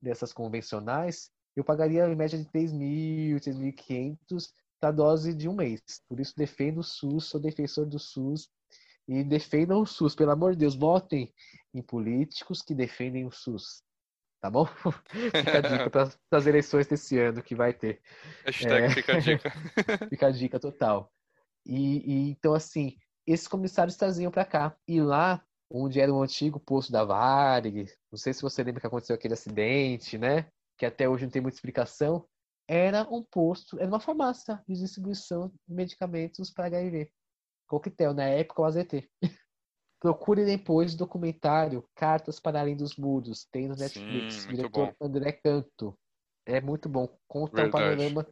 [0.00, 5.80] dessas convencionais, eu pagaria em média de 3.000, 3.500 para dose de um mês.
[6.08, 8.50] Por isso defendo o SUS, sou defensor do SUS
[9.08, 11.32] e defendam o SUS, pelo amor de Deus, votem
[11.72, 13.82] em políticos que defendem o SUS.
[14.40, 14.66] Tá bom?
[15.08, 18.00] fica a dica para as eleições desse ano que vai ter.
[18.44, 18.90] Hashtag é...
[18.90, 19.50] fica a dica.
[20.10, 21.12] fica a dica total.
[21.64, 24.76] E, e, então, assim, esses comissários traziam para cá.
[24.86, 28.86] E lá, onde era o antigo posto da Varig, não sei se você lembra que
[28.86, 30.48] aconteceu aquele acidente, né?
[30.76, 32.26] Que até hoje não tem muita explicação.
[32.68, 37.10] Era um posto, era uma farmácia de distribuição de medicamentos para HIV.
[37.66, 39.10] Coquetel, na época o AZT.
[40.00, 45.06] Procure depois o documentário Cartas para Além dos Muros, tem no Netflix, Sim, diretor bom.
[45.06, 45.98] André Canto.
[46.44, 47.08] É muito bom.
[47.26, 48.26] Conta o um panorama,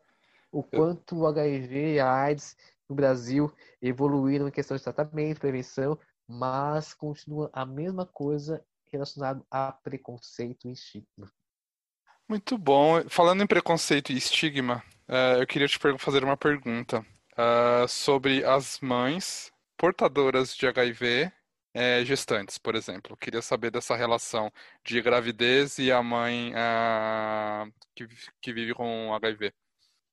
[0.53, 2.57] o quanto o HIV e a AIDS
[2.89, 9.73] no Brasil evoluíram em questão de tratamento, prevenção, mas continua a mesma coisa relacionado a
[9.73, 11.31] preconceito e estigma.
[12.29, 13.09] Muito bom.
[13.09, 18.81] Falando em preconceito e estigma, uh, eu queria te fazer uma pergunta uh, sobre as
[18.81, 21.31] mães portadoras de HIV
[21.75, 23.17] é, gestantes, por exemplo.
[23.17, 24.51] Queria saber dessa relação
[24.85, 26.53] de gravidez e a mãe
[27.97, 28.07] que,
[28.41, 29.53] que vive com HIV.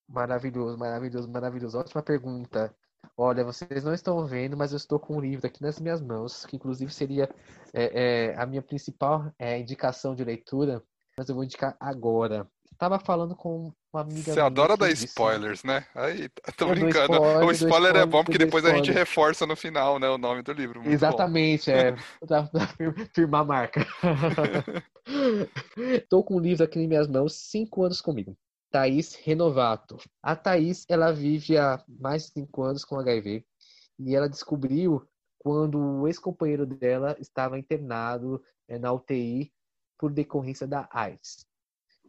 [0.10, 1.78] Maravilhoso, maravilhoso, maravilhoso.
[1.78, 2.76] Ótima pergunta.
[3.17, 6.45] Olha, vocês não estão vendo, mas eu estou com um livro aqui nas minhas mãos,
[6.45, 7.29] que inclusive seria
[7.73, 10.81] é, é, a minha principal é, indicação de leitura,
[11.17, 12.47] mas eu vou indicar agora.
[12.71, 15.85] Estava falando com uma amiga Você adora dar spoilers, né?
[15.93, 17.13] Aí, tô brincando.
[17.13, 20.17] Spoiler, o spoiler, spoiler, é bom porque depois a gente reforça no final, né, o
[20.17, 20.81] nome do livro.
[20.81, 21.77] Muito Exatamente, bom.
[21.77, 21.95] é.
[22.25, 22.49] Pra,
[23.13, 23.85] firmar a marca.
[26.09, 28.35] Tô com um livro aqui em minhas mãos, cinco anos comigo.
[28.71, 29.97] Thaís Renovato.
[30.23, 33.45] A Thaís, ela vive há mais de cinco anos com HIV
[33.99, 35.05] e ela descobriu
[35.38, 39.51] quando o ex-companheiro dela estava internado é, na UTI
[39.97, 41.45] por decorrência da AIDS.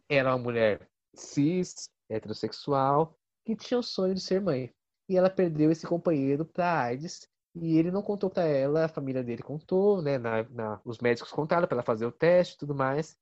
[0.07, 4.73] Era uma mulher cis, heterossexual, que tinha o sonho de ser mãe.
[5.09, 9.23] E ela perdeu esse companheiro para AIDS e ele não contou para ela, a família
[9.23, 10.17] dele contou, né?
[10.17, 13.17] Na, na, os médicos contaram para ela fazer o teste e tudo mais.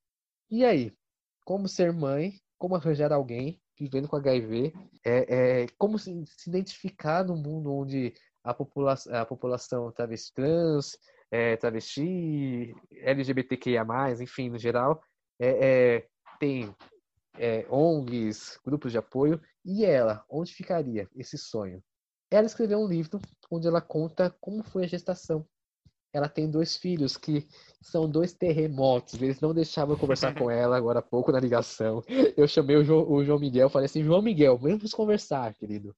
[0.50, 0.96] E aí,
[1.44, 2.40] como ser mãe?
[2.62, 4.72] Como arranjar alguém vivendo com HIV?
[5.04, 10.96] É, é como se, se, identificar no mundo onde a, popula a população travesti trans,
[11.32, 13.84] é, travesti, LGBTQIA+,
[14.22, 15.02] enfim, no geral,
[15.40, 16.08] é, é
[16.40, 16.72] tem
[17.40, 21.84] é, ONGs, grupos de apoio, e ela, onde ficaria esse sonho?
[22.30, 23.20] Ela escreveu um livro
[23.50, 25.48] onde ela conta como foi a gestação.
[26.14, 27.48] Ela tem dois filhos que
[27.82, 29.22] são dois terremotos.
[29.22, 32.04] Eles não deixavam eu conversar com ela agora há pouco na ligação.
[32.36, 35.96] Eu chamei o, jo, o João Miguel, falei assim: João Miguel, vamos conversar, querido.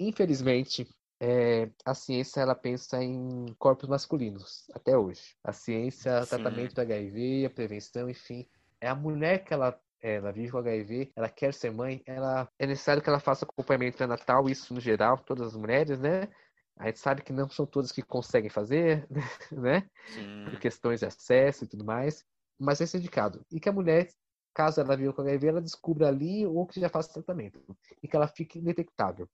[0.00, 0.88] Infelizmente,
[1.20, 5.22] é, a ciência ela pensa em corpos masculinos até hoje.
[5.42, 8.46] A ciência, o tratamento do HIV, a prevenção, enfim,
[8.80, 12.66] é a mulher que ela ela vive com HIV, ela quer ser mãe, ela é
[12.66, 16.28] necessário que ela faça acompanhamento pré-natal, isso no geral, todas as mulheres, né?
[16.76, 19.06] A gente sabe que não são todas que conseguem fazer,
[19.52, 19.88] né?
[20.08, 20.44] Sim.
[20.44, 22.24] Por questões de acesso e tudo mais,
[22.58, 23.44] mas esse é indicado.
[23.50, 24.08] E que a mulher,
[24.52, 27.62] caso ela viva com HIV, ela descubra ali ou que já faça tratamento
[28.02, 29.28] e que ela fique indetectável.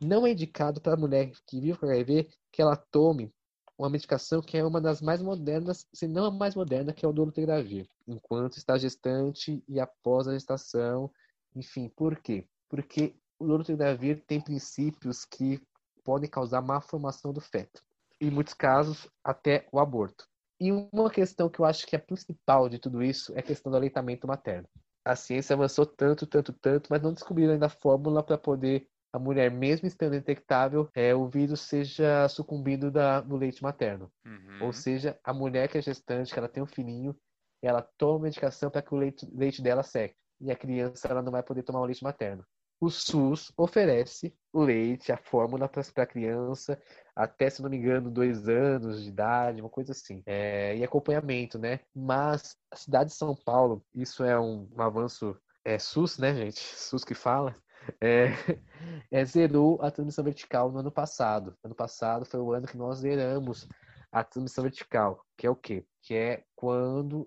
[0.00, 3.32] Não é indicado para a mulher que vive com HIV que ela tome
[3.76, 7.08] uma medicação que é uma das mais modernas, se não a mais moderna, que é
[7.08, 11.10] o dolutegravir, enquanto está gestante e após a gestação,
[11.54, 12.46] enfim, por quê?
[12.68, 15.60] Porque o dolutegravir tem princípios que
[16.04, 17.82] podem causar má formação do feto,
[18.20, 20.28] em muitos casos até o aborto.
[20.60, 23.72] E uma questão que eu acho que é principal de tudo isso é a questão
[23.72, 24.68] do aleitamento materno.
[25.04, 29.18] A ciência avançou tanto, tanto, tanto, mas não descobriram ainda a fórmula para poder a
[29.18, 34.10] mulher, mesmo estando detectável, é, o vírus seja sucumbindo da, do leite materno.
[34.26, 34.66] Uhum.
[34.66, 37.16] Ou seja, a mulher que é gestante, que ela tem um filhinho,
[37.62, 40.16] ela toma medicação para que o leite, leite dela seque.
[40.40, 42.44] E a criança ela não vai poder tomar o leite materno.
[42.84, 46.78] O SUS oferece o leite, a fórmula para a criança,
[47.16, 50.22] até, se não me engano, dois anos de idade, uma coisa assim.
[50.26, 51.80] É, e acompanhamento, né?
[51.96, 56.60] Mas a cidade de São Paulo, isso é um, um avanço é SUS, né, gente?
[56.60, 57.56] SUS que fala
[58.02, 58.26] é,
[59.10, 61.56] é, zerou a transmissão vertical no ano passado.
[61.64, 63.66] Ano passado foi o ano que nós zeramos
[64.12, 65.86] a transmissão vertical, que é o quê?
[66.02, 67.26] Que é quando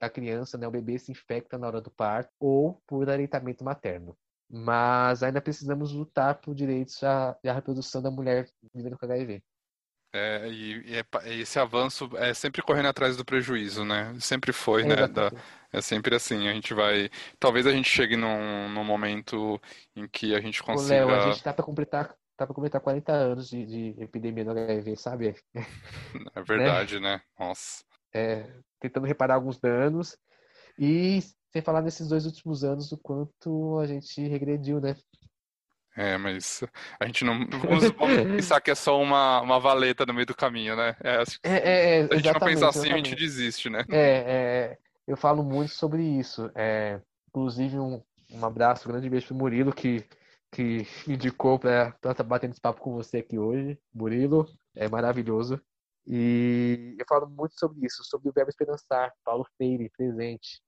[0.00, 4.16] a, criança, né, o bebê se infecta na hora do parto ou por aleitamento materno.
[4.48, 9.42] Mas ainda precisamos lutar por direitos à, à reprodução da mulher vivendo com HIV.
[10.12, 11.04] É, e, e é
[11.40, 14.18] esse avanço é sempre correndo atrás do prejuízo, né?
[14.20, 15.06] Sempre foi, É, né?
[15.08, 15.30] Da-
[15.72, 16.48] é sempre assim.
[16.48, 17.10] A gente vai.
[17.38, 19.60] Talvez a gente chegue num, num momento
[19.94, 21.20] em que a gente Ô, Léo, a consiga.
[21.20, 25.34] gente tá pra completar, tá pra completar 40 anos de, de epidemia do HIV, sabe?
[26.34, 26.64] É Né?
[26.66, 27.20] verdade, né?
[27.38, 27.84] Nossa.
[28.14, 28.46] É,
[28.80, 30.16] tentando reparar alguns danos.
[30.78, 31.20] E
[31.56, 34.94] sem falar nesses dois últimos anos, o quanto a gente regrediu, né?
[35.96, 36.62] É, mas
[37.00, 37.48] a gente não.
[37.48, 40.94] Vamos, vamos pensar que é só uma, uma valeta no meio do caminho, né?
[41.02, 43.16] É, É, é, é, a gente não pensar exatamente, assim, a gente exatamente.
[43.16, 43.84] desiste, né?
[43.90, 46.50] É, é, eu falo muito sobre isso.
[46.54, 50.04] É, inclusive, um, um abraço, um grande beijo pro Murilo, que,
[50.52, 53.78] que indicou para estar batendo esse papo com você aqui hoje.
[53.94, 55.58] Murilo, é maravilhoso.
[56.06, 60.60] E eu falo muito sobre isso, sobre o verbo esperançar, Paulo Freire, presente.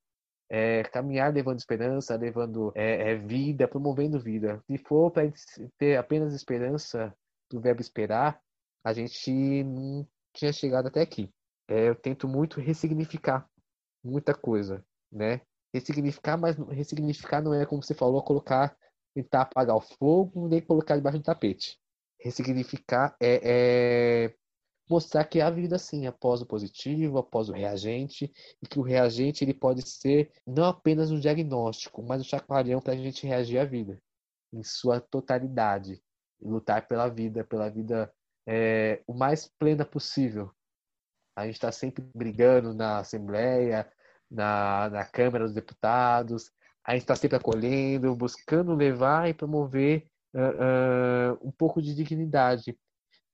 [0.50, 4.62] É, caminhar levando esperança, levando é, é, vida, promovendo vida.
[4.66, 5.30] Se for para
[5.76, 7.14] ter apenas esperança
[7.50, 8.40] do verbo esperar,
[8.82, 11.30] a gente não tinha chegado até aqui.
[11.68, 13.46] É, eu tento muito ressignificar
[14.02, 15.40] muita coisa, né?
[15.72, 18.76] Ressignificar, mas ressignificar não é como você falou, colocar,
[19.14, 21.78] tentar apagar o fogo, nem colocar debaixo do tapete.
[22.20, 23.40] Ressignificar é,
[24.24, 24.34] é
[24.88, 29.44] mostrar que há vida sim após o positivo, após o reagente, e que o reagente
[29.44, 33.64] ele pode ser não apenas um diagnóstico, mas um chacoalhão para a gente reagir à
[33.64, 34.00] vida
[34.52, 36.02] em sua totalidade,
[36.40, 38.12] e lutar pela vida, pela vida
[38.46, 40.50] é, o mais plena possível.
[41.36, 43.88] A gente está sempre brigando na Assembleia,
[44.30, 46.50] na, na Câmara dos Deputados,
[46.84, 52.78] a gente está sempre acolhendo, buscando levar e promover uh, uh, um pouco de dignidade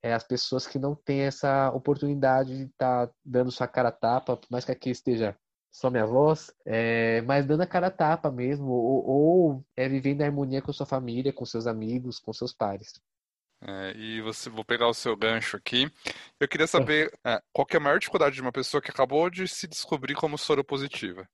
[0.04, 3.92] é, as pessoas que não têm essa oportunidade de estar tá dando sua cara a
[3.92, 5.34] tapa, por mais que aqui esteja
[5.72, 10.20] só minha voz, é, mas dando a cara a tapa mesmo, ou, ou é, vivendo
[10.20, 13.00] em harmonia com sua família, com seus amigos, com seus pares.
[13.62, 15.90] É, e você, vou pegar o seu gancho aqui.
[16.38, 19.30] Eu queria saber é, qual que é a maior dificuldade de uma pessoa que acabou
[19.30, 21.26] de se descobrir como soropositiva.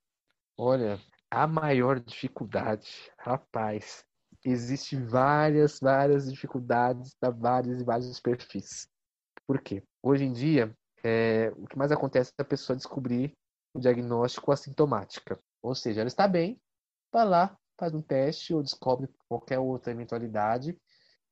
[0.57, 4.05] Olha, a maior dificuldade, rapaz,
[4.45, 8.89] existe várias, várias dificuldades para vários e vários perfis.
[9.47, 9.83] Por quê?
[10.03, 13.37] Hoje em dia, é, o que mais acontece é a pessoa descobrir
[13.75, 15.39] o diagnóstico assintomática.
[15.63, 16.61] Ou seja, ela está bem,
[17.13, 20.77] vai lá, faz um teste ou descobre qualquer outra eventualidade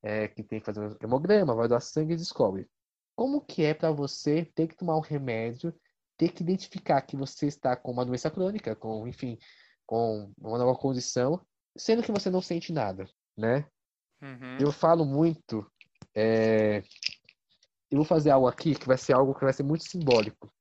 [0.03, 2.69] é, que tem que fazer um hemograma, vai doar sangue e descobre.
[3.17, 5.75] Como que é para você ter que tomar um remédio,
[6.17, 9.39] ter que identificar que você está com uma doença crônica, com, enfim,
[9.87, 11.45] com uma nova condição,
[11.79, 13.67] sendo que você não sente nada, né?
[14.21, 14.59] Uhum.
[14.61, 15.71] Eu falo muito.
[16.15, 16.83] É...
[17.91, 20.53] Eu vou fazer algo aqui que vai ser algo que vai ser muito simbólico.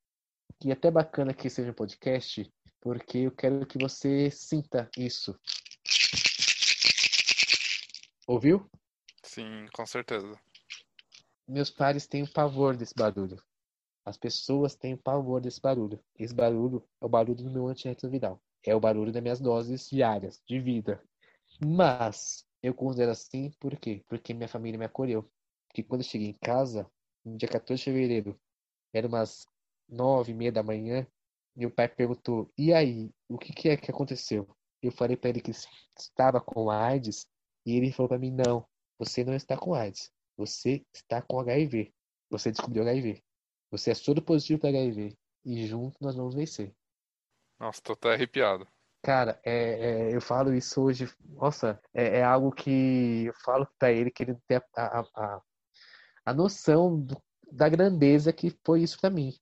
[0.59, 2.49] Que é até bacana que seja um podcast,
[2.79, 5.37] porque eu quero que você sinta isso.
[8.25, 8.69] Ouviu?
[9.23, 10.39] Sim, com certeza.
[11.47, 13.41] Meus pares têm o pavor desse barulho.
[14.05, 15.99] As pessoas têm o pavor desse barulho.
[16.17, 18.41] Esse barulho é o barulho do meu antirretroviral.
[18.67, 21.01] É o barulho das minhas doses diárias de vida.
[21.65, 24.03] Mas eu considero assim por quê?
[24.09, 25.23] Porque minha família me acolheu.
[25.69, 26.85] Porque quando eu cheguei em casa,
[27.23, 28.37] no dia 14 de fevereiro,
[28.93, 29.47] era umas
[29.87, 31.07] nove e meia da manhã,
[31.55, 34.45] meu pai perguntou: E aí, o que, que é que aconteceu?
[34.81, 35.51] Eu falei para ele que
[35.97, 37.25] estava com AIDS
[37.65, 38.67] e ele falou para mim: Não,
[38.99, 40.11] você não está com AIDS.
[40.35, 41.93] Você está com HIV.
[42.29, 43.23] Você descobriu HIV.
[43.71, 45.17] Você é soro positivo para HIV.
[45.45, 46.75] E junto nós vamos vencer.
[47.59, 48.67] Nossa, tô até arrepiado.
[49.03, 51.09] Cara, é, é, eu falo isso hoje.
[51.29, 55.41] Nossa, é, é algo que eu falo para ele que ele tem a, a, a,
[56.25, 59.33] a noção do, da grandeza que foi isso para mim.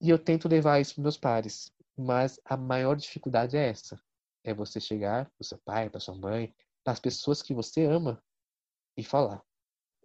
[0.00, 1.72] E eu tento levar isso para meus pares.
[1.96, 4.00] Mas a maior dificuldade é essa:
[4.44, 8.22] é você chegar para seu pai, para sua mãe, para as pessoas que você ama
[8.96, 9.42] e falar.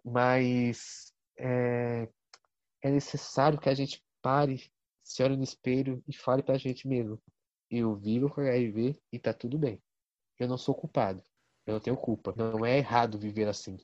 [0.04, 2.08] Mas é,
[2.82, 4.72] é necessário que a gente pare,
[5.04, 7.22] se olhe no espelho e fale para a gente mesmo.
[7.70, 9.82] Eu vivo com HIV e tá tudo bem.
[10.40, 11.24] Eu não sou culpado.
[11.66, 12.34] Eu não tenho culpa.
[12.36, 13.78] Não é errado viver assim.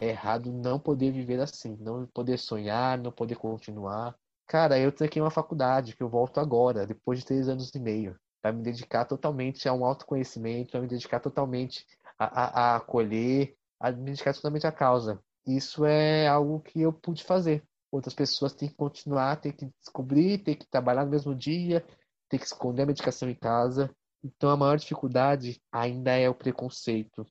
[0.00, 1.76] É errado não poder viver assim.
[1.80, 4.16] Não poder sonhar, não poder continuar.
[4.46, 8.18] Cara, eu tranquei uma faculdade que eu volto agora, depois de três anos e meio,
[8.42, 11.86] para me dedicar totalmente a um autoconhecimento, para me dedicar totalmente
[12.18, 15.22] a, a, a acolher, a me dedicar totalmente à causa.
[15.46, 17.62] Isso é algo que eu pude fazer.
[17.92, 21.84] Outras pessoas têm que continuar, têm que descobrir, têm que trabalhar no mesmo dia,
[22.30, 23.90] ter que esconder a medicação em casa.
[24.24, 27.26] Então a maior dificuldade ainda é o preconceito.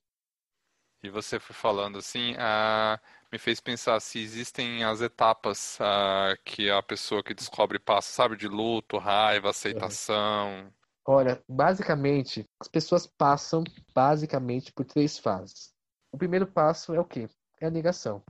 [1.02, 3.00] E você foi falando assim, ah,
[3.32, 8.36] me fez pensar se existem as etapas ah, que a pessoa que descobre passa, sabe,
[8.36, 10.70] de luto, raiva, aceitação.
[11.06, 15.72] Olha, basicamente, as pessoas passam basicamente por três fases.
[16.12, 17.28] O primeiro passo é o quê?
[17.60, 18.22] É a negação.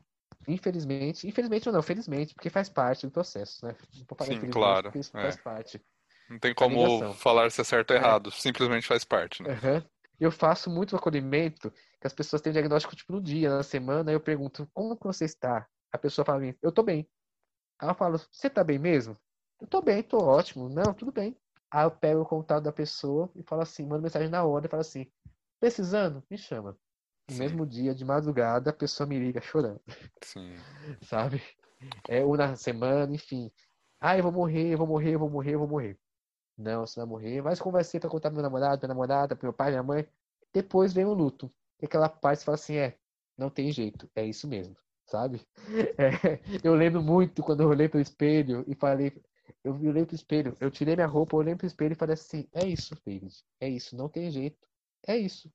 [0.46, 3.74] infelizmente, infelizmente ou não, felizmente, porque faz parte do processo, né?
[4.20, 4.92] Sim, claro.
[4.96, 5.02] É.
[5.02, 5.80] faz parte.
[6.30, 7.98] Não tem como falar se é certo ou é.
[7.98, 9.50] errado, simplesmente faz parte, né?
[9.50, 9.82] Uhum.
[10.20, 14.20] Eu faço muito acolhimento que as pessoas têm diagnóstico tipo no dia, na semana, eu
[14.20, 15.66] pergunto, como que você está?
[15.92, 17.08] A pessoa fala, eu tô bem.
[17.82, 19.16] Ela fala, você tá bem mesmo?
[19.60, 20.68] Eu tô bem, tô ótimo.
[20.68, 21.36] Não, tudo bem.
[21.70, 24.68] Aí eu pego o contato da pessoa e falo assim, mando mensagem na hora e
[24.68, 25.10] falo assim,
[25.58, 26.76] precisando, me chama.
[27.28, 27.42] No Sim.
[27.42, 29.80] mesmo dia, de madrugada, a pessoa me liga chorando.
[30.22, 30.54] Sim.
[31.02, 31.42] Sabe?
[32.08, 33.50] É, ou na semana, enfim.
[34.00, 35.98] Ah, eu vou morrer, eu vou morrer, eu vou morrer, eu vou morrer.
[36.60, 37.42] Não, você vai morrer.
[37.42, 40.06] Mas conversei pra contar pro meu namorado, minha namorada, pro meu pai, minha mãe.
[40.52, 41.50] Depois vem o luto.
[41.80, 42.98] E aquela parte fala assim, é,
[43.36, 45.40] não tem jeito, é isso mesmo, sabe?
[45.98, 49.12] É, eu lembro muito quando eu olhei pro espelho e falei,
[49.64, 52.66] eu olhei pro espelho, eu tirei minha roupa, olhei pro espelho e falei assim, é
[52.66, 54.58] isso, David, é isso, não tem jeito,
[55.06, 55.50] é isso.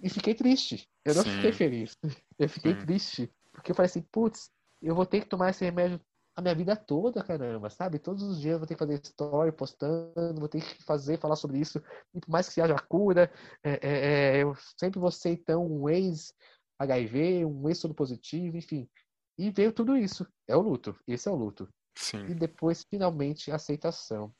[0.00, 0.88] E fiquei triste.
[1.04, 1.30] Eu não Sim.
[1.30, 1.96] fiquei feliz.
[2.38, 2.78] Eu fiquei Sim.
[2.78, 3.32] triste.
[3.50, 6.00] Porque eu falei assim, putz, eu vou ter que tomar esse remédio
[6.38, 7.98] a minha vida toda, caramba, sabe?
[7.98, 11.34] Todos os dias eu vou ter que fazer story, postando, vou ter que fazer, falar
[11.34, 11.82] sobre isso.
[12.14, 13.28] E por mais que haja cura,
[13.60, 18.88] é, é, é, eu sempre vou ser, então, um ex-HIV, um ex-soro positivo, enfim.
[19.36, 20.24] E veio tudo isso.
[20.46, 20.94] É o luto.
[21.08, 21.68] Esse é o luto.
[21.96, 22.24] Sim.
[22.26, 24.32] E depois, finalmente, a aceitação.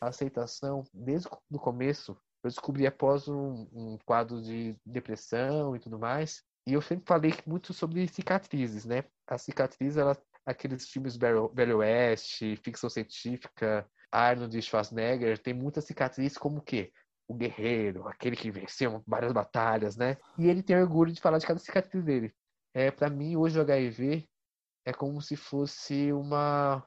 [0.00, 5.98] A aceitação, desde o começo, eu descobri após um, um, quadro de depressão e tudo
[5.98, 6.44] mais.
[6.68, 9.02] E eu sempre falei muito sobre cicatrizes, né?
[9.26, 16.58] A cicatriz, ela, aqueles filmes Velho Oeste, ficção científica, Arnold Schwarzenegger, tem muita cicatriz como
[16.58, 16.92] o quê?
[17.26, 20.16] O guerreiro, aquele que venceu várias batalhas, né?
[20.38, 22.34] E ele tem orgulho de falar de cada cicatriz dele.
[22.74, 24.28] É, para mim, hoje o HIV
[24.84, 26.86] é como se fosse uma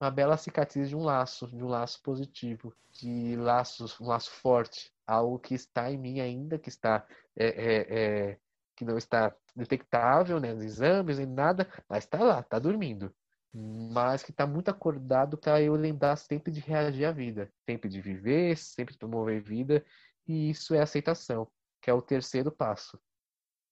[0.00, 4.92] uma bela cicatriz de um laço, de um laço positivo, de laços, um laço forte,
[5.06, 8.38] algo que está em mim ainda, que está é, é, é,
[8.76, 13.12] que não está detectável, né, nos exames nem nada, mas está lá, está dormindo,
[13.52, 18.00] mas que está muito acordado para eu lembrar sempre de reagir à vida, sempre de
[18.00, 19.84] viver, sempre de promover vida,
[20.28, 21.48] e isso é aceitação,
[21.80, 23.00] que é o terceiro passo,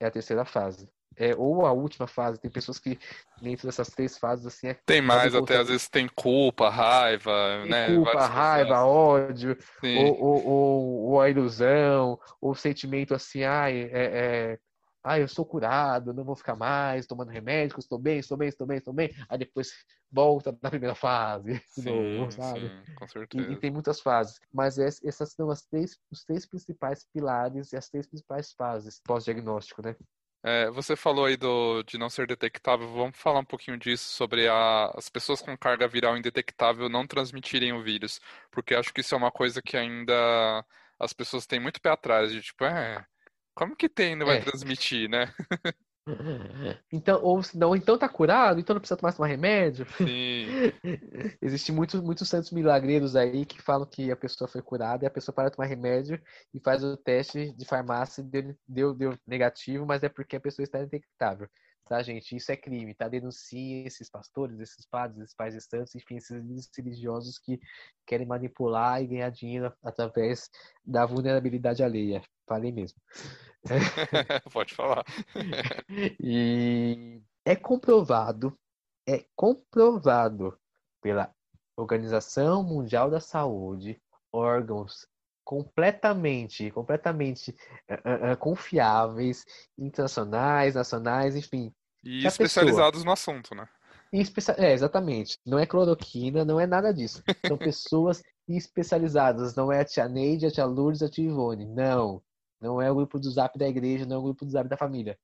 [0.01, 2.41] é a terceira fase é, ou a última fase.
[2.41, 2.99] Tem pessoas que
[3.41, 7.71] dentro dessas três fases assim é tem mais até às vezes tem culpa, raiva, tem
[7.71, 7.87] né?
[7.95, 13.89] Culpa, raiva, ódio, ou, ou, ou, ou, a ilusão, ou o sentimento assim, ai, é,
[13.93, 14.59] é,
[15.05, 18.67] ai, eu sou curado, não vou ficar mais tomando remédio, estou bem, estou bem, estou
[18.67, 19.15] bem, estou bem.
[19.29, 19.73] Aí depois
[20.11, 22.69] volta na primeira fase, sim, novo, sabe?
[22.69, 23.51] Sim, com certeza.
[23.51, 27.77] E, e, tem muitas fases, mas essas são as três, os três principais pilares e
[27.77, 29.95] as três principais fases pós-diagnóstico, né?
[30.47, 34.47] É, você falou aí do, de não ser detectável, vamos falar um pouquinho disso, sobre
[34.47, 39.15] a, as pessoas com carga viral indetectável não transmitirem o vírus, porque acho que isso
[39.15, 40.63] é uma coisa que ainda
[40.99, 43.07] as pessoas têm muito pé atrás, de tipo, é,
[43.55, 44.41] como que tem não vai é.
[44.41, 45.33] transmitir, né?
[46.93, 49.87] Então, ou não, então tá curado, então não precisa mais tomar remédio.
[49.97, 50.47] Sim.
[51.41, 55.11] Existem muitos, muitos santos milagreiros aí que falam que a pessoa foi curada e a
[55.11, 56.21] pessoa para de tomar remédio
[56.53, 60.41] e faz o teste de farmácia e deu, deu, deu negativo, mas é porque a
[60.41, 61.49] pessoa está indetectável.
[61.87, 62.35] Tá, gente?
[62.35, 63.09] Isso é crime, tá?
[63.09, 67.61] Denunciem esses pastores, esses padres, esses pais de santos, enfim, esses religiosos que
[68.07, 70.51] querem manipular e ganhar dinheiro através
[70.83, 72.23] da vulnerabilidade alheia.
[72.47, 72.99] Falei mesmo.
[74.53, 75.05] Pode falar.
[76.19, 78.59] e é comprovado,
[79.07, 80.59] é comprovado
[81.03, 81.35] pela
[81.77, 84.01] Organização Mundial da Saúde,
[84.33, 85.07] órgãos
[85.45, 87.55] completamente, completamente
[87.91, 89.45] uh, uh, confiáveis,
[89.79, 91.73] internacionais, nacionais, enfim.
[92.03, 93.05] E especializados pessoa...
[93.05, 93.69] no assunto, né?
[94.59, 95.39] É, exatamente.
[95.45, 97.23] Não é cloroquina, não é nada disso.
[97.47, 99.57] São pessoas especializadas.
[99.57, 101.67] Não é a tia Neide, a tia Lourdes, a tia Ivone.
[101.67, 102.23] Não.
[102.61, 104.77] Não é o grupo do zap da igreja, não é o grupo do zap da
[104.77, 105.19] família.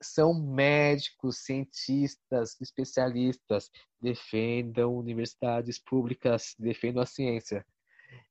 [0.00, 7.64] São médicos, cientistas, especialistas, defendam universidades públicas, defendam a ciência,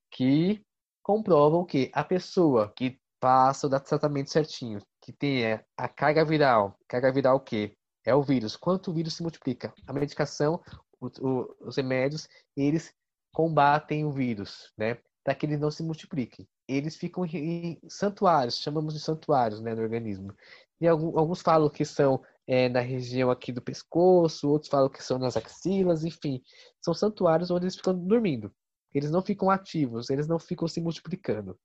[0.10, 0.66] que
[1.10, 7.12] comprovam que a pessoa que passa o tratamento certinho, que tem a carga viral, carga
[7.12, 7.76] viral o quê?
[8.06, 8.56] É o vírus.
[8.56, 9.74] Quanto o vírus se multiplica?
[9.88, 10.62] A medicação,
[11.02, 12.94] o, o, os remédios, eles
[13.34, 15.00] combatem o vírus, né?
[15.24, 19.82] Para que ele não se multiplique eles ficam em santuários, chamamos de santuários né, no
[19.82, 20.32] organismo.
[20.80, 25.18] E alguns falam que são é, na região aqui do pescoço, outros falam que são
[25.18, 26.42] nas axilas, enfim.
[26.80, 28.54] São santuários onde eles ficam dormindo.
[28.94, 31.58] Eles não ficam ativos, eles não ficam se multiplicando.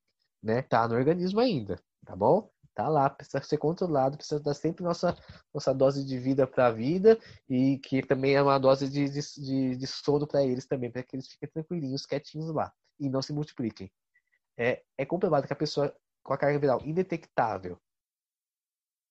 [0.43, 0.63] Né?
[0.63, 2.51] Tá no organismo ainda, tá bom?
[2.75, 5.17] Tá lá, precisa ser controlado, precisa dar sempre nossa,
[5.55, 7.19] nossa dose de vida para a vida
[7.49, 11.15] e que também é uma dose de, de, de sono para eles também, para que
[11.15, 13.91] eles fiquem tranquilinhos, quietinhos lá e não se multipliquem
[14.57, 17.79] é, é comprovado que a pessoa com a carga viral indetectável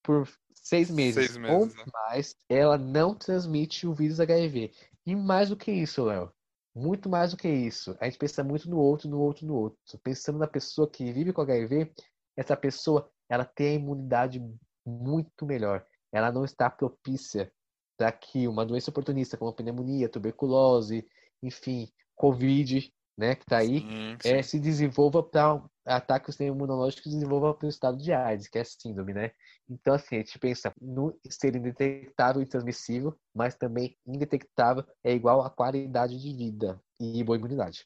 [0.02, 1.92] por seis meses, Seis meses, ou né?
[1.94, 4.74] mais, ela não transmite o vírus HIV.
[5.06, 6.34] E mais do que isso, Léo,
[6.76, 7.96] muito mais do que isso.
[8.00, 9.80] A gente pensa muito no outro, no outro, no outro.
[10.04, 11.94] Pensando na pessoa que vive com HIV,
[12.36, 14.42] essa pessoa, ela tem a imunidade
[14.86, 15.86] muito melhor.
[16.12, 17.52] Ela não está propícia
[17.98, 21.08] para que uma doença oportunista, como a pneumonia, tuberculose,
[21.42, 24.50] enfim, Covid, né, que está aí, Sim, é, sim.
[24.50, 28.60] se desenvolva para ataque ao sistema imunológico, se desenvolva para o estado de AIDS, que
[28.60, 29.32] é síndrome, né?
[29.70, 35.42] Então, assim, a gente pensa no ser indetectável e transmissível, mas também indetectável é igual
[35.42, 37.86] a qualidade de vida e boa imunidade.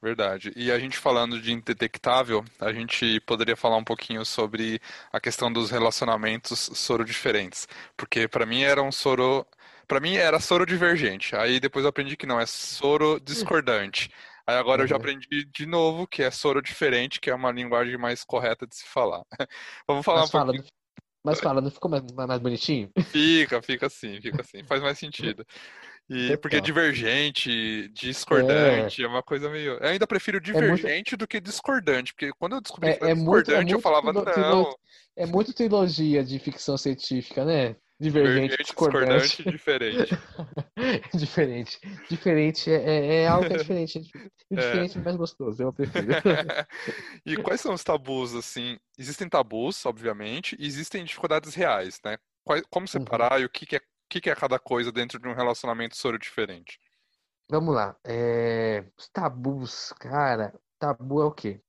[0.00, 0.52] Verdade.
[0.54, 4.80] E a gente falando de indetectável, a gente poderia falar um pouquinho sobre
[5.12, 9.44] a questão dos relacionamentos soro diferentes, porque para mim era um soro,
[9.88, 11.34] para mim era soro divergente.
[11.34, 14.08] Aí depois eu aprendi que não, é soro discordante.
[14.48, 15.02] Aí agora eu já Uhum.
[15.02, 18.86] aprendi de novo que é soro diferente, que é uma linguagem mais correta de se
[18.88, 19.22] falar.
[19.86, 20.72] Vamos falar um Mas fala, pouquinho.
[21.22, 22.90] mas fala, não ficou mais, mais bonitinho?
[23.12, 24.62] Fica, fica assim, fica assim.
[24.64, 25.44] Faz mais sentido.
[26.08, 26.62] E porque tá.
[26.62, 29.74] divergente, É, discordante, é uma coisa meio.
[29.74, 33.08] Eu ainda prefiro é muito, divergente do que discordante, porque quando eu descobri que era
[33.08, 34.76] é, é muito, é discordante, eu muito, falava, trilo- trilo- não,
[35.16, 37.76] é muito trilogia de ficção científica, né?
[38.00, 39.38] Divergente, divergente, discordante.
[39.38, 40.18] discordante, diferente.
[41.14, 41.80] Diferente.
[42.08, 44.00] Diferente é, é, é algo que é diferente.
[44.50, 44.58] E É.
[44.58, 46.12] diferente é mais gostoso, eu prefiro.
[47.24, 48.78] E quais são os tabus, assim?
[48.98, 52.18] Existem tabus, obviamente, e existem dificuldades reais, né?
[52.44, 53.04] Quais- como Uhum.
[53.06, 55.96] separar e o que que é, que que é cada coisa dentro de um relacionamento
[55.96, 56.78] soro diferente?
[57.50, 57.98] Vamos lá.
[58.04, 61.62] É, os tabus, cara, tabu é o quê?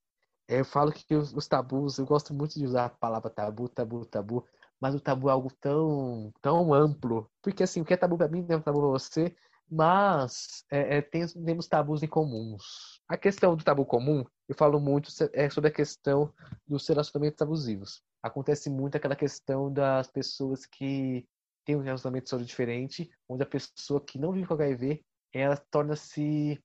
[0.48, 3.68] É, Eu falo que os, os tabus, eu gosto muito de usar a palavra tabu,
[3.68, 4.48] tabu, tabu,
[4.80, 7.30] mas o tabu é algo tão, tão amplo.
[7.42, 9.34] Porque assim, o que é tabu pra mim não é tabu pra você,
[9.70, 13.00] mas é, é, tem, temos tabus em comuns.
[13.08, 16.32] A questão do tabu comum, eu falo muito é sobre a questão
[16.66, 18.02] dos relacionamentos abusivos.
[18.22, 21.24] Acontece muito aquela questão das pessoas que
[21.64, 26.60] têm um relacionamento soro diferente, onde a pessoa que não vive com HIV, ela torna-se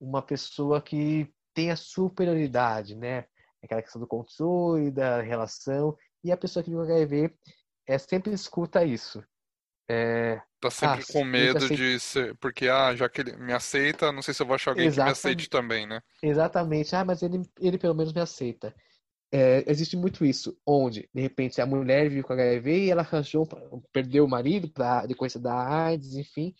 [0.00, 3.26] uma pessoa que tem a superioridade, né?
[3.62, 5.96] Aquela questão do controle, da relação,
[6.26, 7.34] e a pessoa que vive com HIV
[7.86, 9.24] é, sempre escuta isso.
[9.88, 11.76] É, Tá ah, sempre com ele te medo aceita.
[11.76, 14.70] de ser, porque, ah, já que ele me aceita, não sei se eu vou achar
[14.70, 15.50] alguém que me aceite Exatamente.
[15.50, 16.02] também, né?
[16.22, 16.96] Exatamente.
[16.96, 18.74] Ah, mas ele, ele pelo menos me aceita.
[19.32, 23.46] É, existe muito isso, onde, de repente, a mulher vive com HIV e ela arranjou,
[23.92, 26.54] perdeu o marido para decorrência da AIDS, enfim,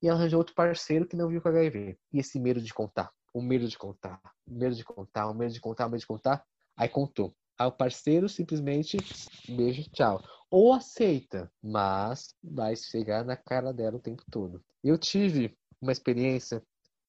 [0.00, 1.98] e ela arranjou outro parceiro que não vive com HIV.
[2.12, 5.52] E esse medo de contar, o medo de contar, o medo de contar, o medo
[5.52, 6.44] de contar, o medo de contar,
[6.76, 7.34] aí contou.
[7.58, 8.96] Aí o parceiro simplesmente
[9.48, 10.22] beijo, tchau.
[10.50, 14.62] Ou aceita, mas vai chegar na cara dela o tempo todo.
[14.82, 16.62] Eu tive uma experiência,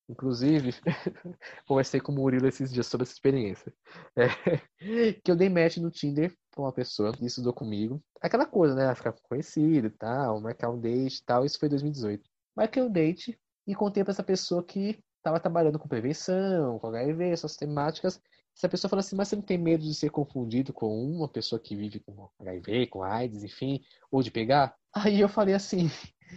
[0.09, 0.73] inclusive,
[1.67, 3.73] conversei com o Murilo esses dias sobre essa experiência.
[4.87, 8.01] É, que eu dei match no Tinder com uma pessoa que estudou comigo.
[8.21, 8.93] Aquela coisa, né?
[8.93, 11.43] Ficar conhecido e tal, marcar um date e tal.
[11.43, 12.29] Isso foi em 2018.
[12.55, 17.29] Marquei um date e contei pra essa pessoa que estava trabalhando com prevenção, com HIV,
[17.29, 18.21] essas temáticas.
[18.56, 21.60] Essa pessoa falou assim, mas você não tem medo de ser confundido com uma pessoa
[21.60, 24.76] que vive com HIV, com AIDS, enfim, ou de pegar?
[24.93, 25.89] Aí eu falei assim,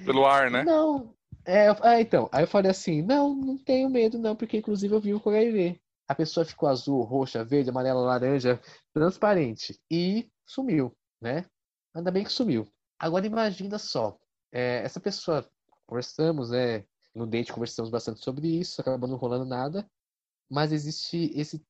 [0.04, 0.64] Pelo ar, né?
[0.64, 1.14] não.
[1.44, 2.28] É, ah, então.
[2.32, 5.80] Aí eu falei assim, não, não tenho medo não, porque inclusive eu vivo com HIV.
[6.08, 8.60] A pessoa ficou azul, roxa, verde, amarela, laranja,
[8.92, 11.44] transparente e sumiu, né?
[11.94, 12.66] Ainda bem que sumiu.
[12.98, 14.18] Agora imagina só,
[14.50, 15.48] é, essa pessoa,
[15.86, 16.84] conversamos, né?
[17.14, 19.88] No date conversamos bastante sobre isso, acabou não rolando nada,
[20.50, 21.64] mas existe esse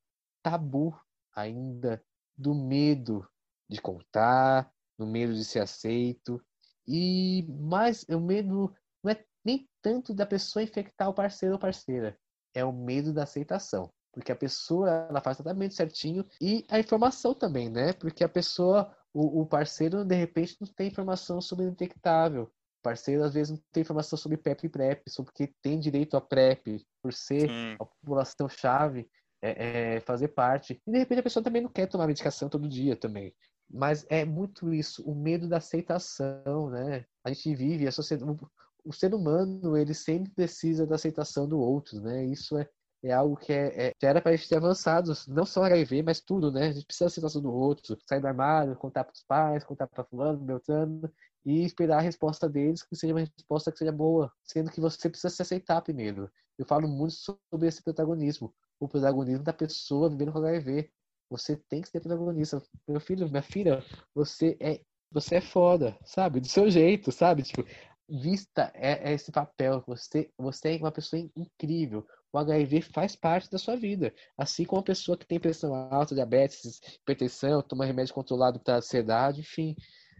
[0.50, 0.98] tabu
[1.34, 2.02] ainda
[2.36, 3.28] do medo
[3.68, 6.42] de contar, do medo de ser aceito
[6.86, 8.74] e mais o medo
[9.04, 12.18] não é nem tanto da pessoa infectar o parceiro ou parceira,
[12.54, 13.92] é o medo da aceitação.
[14.10, 17.92] Porque a pessoa ela faz tratamento certinho e a informação também, né?
[17.92, 22.44] Porque a pessoa, o, o parceiro, de repente, não tem informação sobre o indetectável.
[22.44, 26.16] O parceiro, às vezes, não tem informação sobre PrEP e PrEP, sobre que tem direito
[26.16, 27.76] a PrEP, por ser Sim.
[27.78, 29.08] a população-chave,
[29.42, 30.80] é, é, fazer parte.
[30.86, 33.34] E, de repente, a pessoa também não quer tomar medicação todo dia também.
[33.70, 37.04] Mas é muito isso, o medo da aceitação, né?
[37.22, 38.38] A gente vive, a sociedade,
[38.84, 42.24] o, ser humano, ele sempre precisa da aceitação do outro, né?
[42.24, 42.66] Isso é,
[43.02, 46.20] é algo que é, é, era para a gente ter avançado, não só HIV, mas
[46.20, 46.68] tudo, né?
[46.68, 49.86] A gente precisa da aceitação do outro, sair do armário, contar para os pais, contar
[49.86, 51.12] para fulano, beltrano,
[51.44, 55.08] e esperar a resposta deles que seja uma resposta que seja boa, sendo que você
[55.10, 56.30] precisa se aceitar primeiro.
[56.58, 60.90] Eu falo muito sobre esse protagonismo, o protagonismo da pessoa vivendo com HIV.
[61.30, 62.62] Você tem que ser protagonista.
[62.86, 66.40] Meu filho, minha filha, você é, você é foda, sabe?
[66.40, 67.42] Do seu jeito, sabe?
[67.42, 67.64] Tipo,
[68.08, 69.82] vista é, é esse papel.
[69.86, 72.06] Você, você é uma pessoa incrível.
[72.32, 74.14] o HIV faz parte da sua vida.
[74.36, 79.40] Assim como a pessoa que tem pressão alta, diabetes, hipertensão, toma remédio controlado para ansiedade,
[79.40, 79.76] enfim,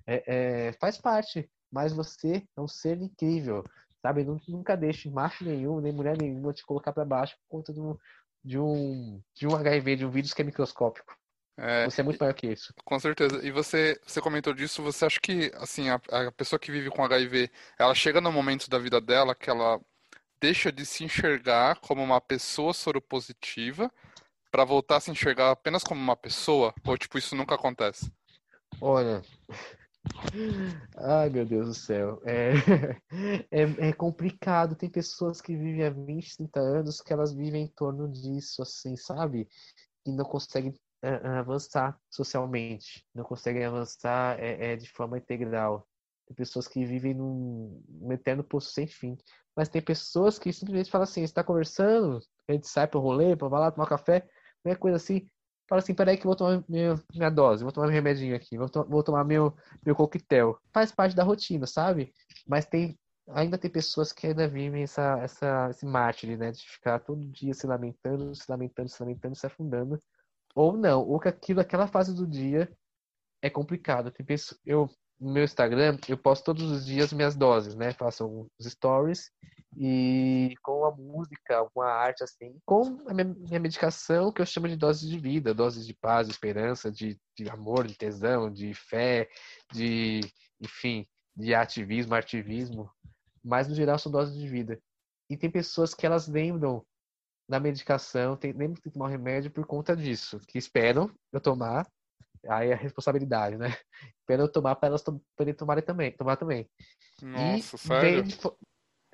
[0.06, 1.50] é, é, faz parte.
[1.70, 3.62] Mas você é um ser incrível,
[4.02, 4.24] sabe?
[4.24, 7.96] Nunca deixe macho nenhum, nem mulher nenhuma te colocar para baixo por conta um,
[8.44, 11.16] de um, de um HIV, de um vírus que é microscópico.
[11.60, 12.72] É, você é muito maior que isso.
[12.84, 13.44] Com certeza.
[13.44, 17.04] E você, você comentou disso, você acha que, assim, a, a pessoa que vive com
[17.04, 19.80] HIV, ela chega no momento da vida dela que ela
[20.40, 23.90] deixa de se enxergar como uma pessoa soropositiva
[24.52, 26.72] para voltar a se enxergar apenas como uma pessoa?
[26.86, 28.12] Ou, tipo, isso nunca acontece?
[28.80, 29.20] Olha.
[30.96, 32.20] Ai, meu Deus do céu.
[32.24, 32.52] É,
[33.50, 34.76] é, é, complicado.
[34.76, 38.96] Tem pessoas que vivem há 20, 30 anos que elas vivem em torno disso, assim,
[38.96, 39.48] sabe?
[40.06, 40.72] E não conseguem
[41.04, 45.86] uh, avançar socialmente, não conseguem avançar é, é, de forma integral.
[46.26, 49.16] Tem pessoas que vivem num, num eterno poço sem fim.
[49.56, 53.34] Mas tem pessoas que simplesmente falam assim: está conversando, a gente sai para o rolê,
[53.34, 54.28] para lá tomar café,
[54.62, 55.26] qualquer coisa assim.
[55.68, 58.56] Fala assim: peraí, que eu vou tomar minha, minha dose, vou tomar meu remedinho aqui,
[58.56, 59.54] vou, to vou tomar meu,
[59.84, 60.58] meu coquetel.
[60.72, 62.12] Faz parte da rotina, sabe?
[62.46, 62.98] Mas tem
[63.30, 66.50] ainda tem pessoas que ainda vivem essa, essa, esse mártir, né?
[66.50, 70.02] De ficar todo dia se lamentando, se lamentando, se lamentando, se afundando
[70.54, 72.70] ou não, ou que aquilo, aquela fase do dia
[73.42, 74.10] é complicado.
[74.10, 74.88] Tem pessoa, eu
[75.20, 77.92] no meu Instagram, eu posto todos os dias minhas doses, né?
[77.92, 79.30] Faço uns stories
[79.76, 84.68] e com a música, alguma arte assim, com a minha, minha medicação que eu chamo
[84.68, 88.72] de doses de vida, doses de paz, de esperança, de, de amor, de tesão, de
[88.74, 89.28] fé,
[89.72, 90.20] de,
[90.60, 91.06] enfim,
[91.36, 92.90] de ativismo, ativismo,
[93.44, 94.80] mas no geral são doses de vida.
[95.30, 96.84] E tem pessoas que elas lembram
[97.48, 101.86] na medicação, tem, nem tem que tomar remédio por conta disso, que esperam eu tomar,
[102.46, 103.68] aí é a responsabilidade, né?
[104.20, 106.68] Esperam eu tomar para elas poderem tomar também, tomar também.
[107.22, 108.22] Nossa, e sério?
[108.22, 108.38] De...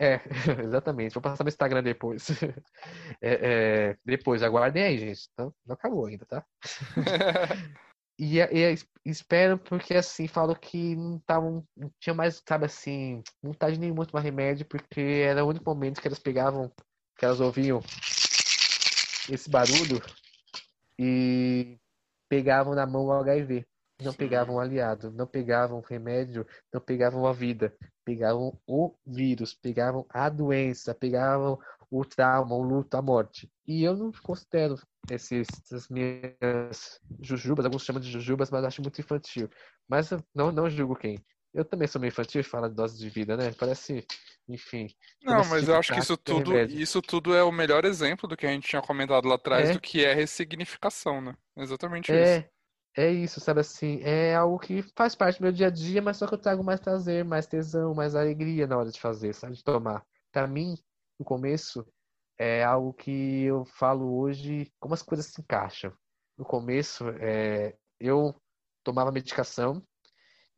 [0.04, 0.20] É,
[0.62, 1.14] exatamente.
[1.14, 2.28] Vou passar no Instagram depois.
[3.20, 5.28] É, é, depois, aguardem aí, gente.
[5.38, 6.44] Não, não acabou ainda, tá?
[8.18, 8.76] e, e
[9.06, 14.10] espero porque, assim, falo que não, tavam, não tinha mais, sabe assim, vontade nenhuma de
[14.10, 16.70] tomar remédio, porque era o único momento que elas pegavam,
[17.16, 17.80] que elas ouviam
[19.30, 20.02] esse barulho
[20.98, 21.78] e
[22.28, 23.66] pegavam na mão o HIV.
[24.04, 27.74] Não pegavam o aliado, não pegavam remédio, não pegavam a vida,
[28.04, 31.58] pegavam o vírus, pegavam a doença, pegavam
[31.90, 33.50] o trauma, o luto, a morte.
[33.66, 34.76] E eu não considero
[35.10, 39.48] esses, essas minhas jujubas, alguns chamam de jujubas, mas acho muito infantil.
[39.88, 41.18] Mas não, não julgo quem.
[41.54, 43.52] Eu também sou meio infantil e falo de dose de vida, né?
[43.56, 44.04] Parece,
[44.48, 44.88] enfim.
[45.22, 48.44] Não, mas eu acho que isso tudo, isso tudo é o melhor exemplo do que
[48.44, 49.72] a gente tinha comentado lá atrás, é.
[49.72, 51.36] do que é ressignificação, né?
[51.56, 52.38] Exatamente é.
[52.38, 52.48] isso.
[52.96, 54.00] É isso, sabe assim?
[54.02, 56.62] É algo que faz parte do meu dia a dia, mas só que eu trago
[56.62, 59.54] mais prazer, mais tesão, mais alegria na hora de fazer, sabe?
[59.54, 60.04] De tomar.
[60.30, 60.76] Para mim,
[61.18, 61.86] no começo,
[62.38, 65.92] é algo que eu falo hoje, como as coisas se encaixam.
[66.38, 68.34] No começo, é, eu
[68.84, 69.82] tomava medicação,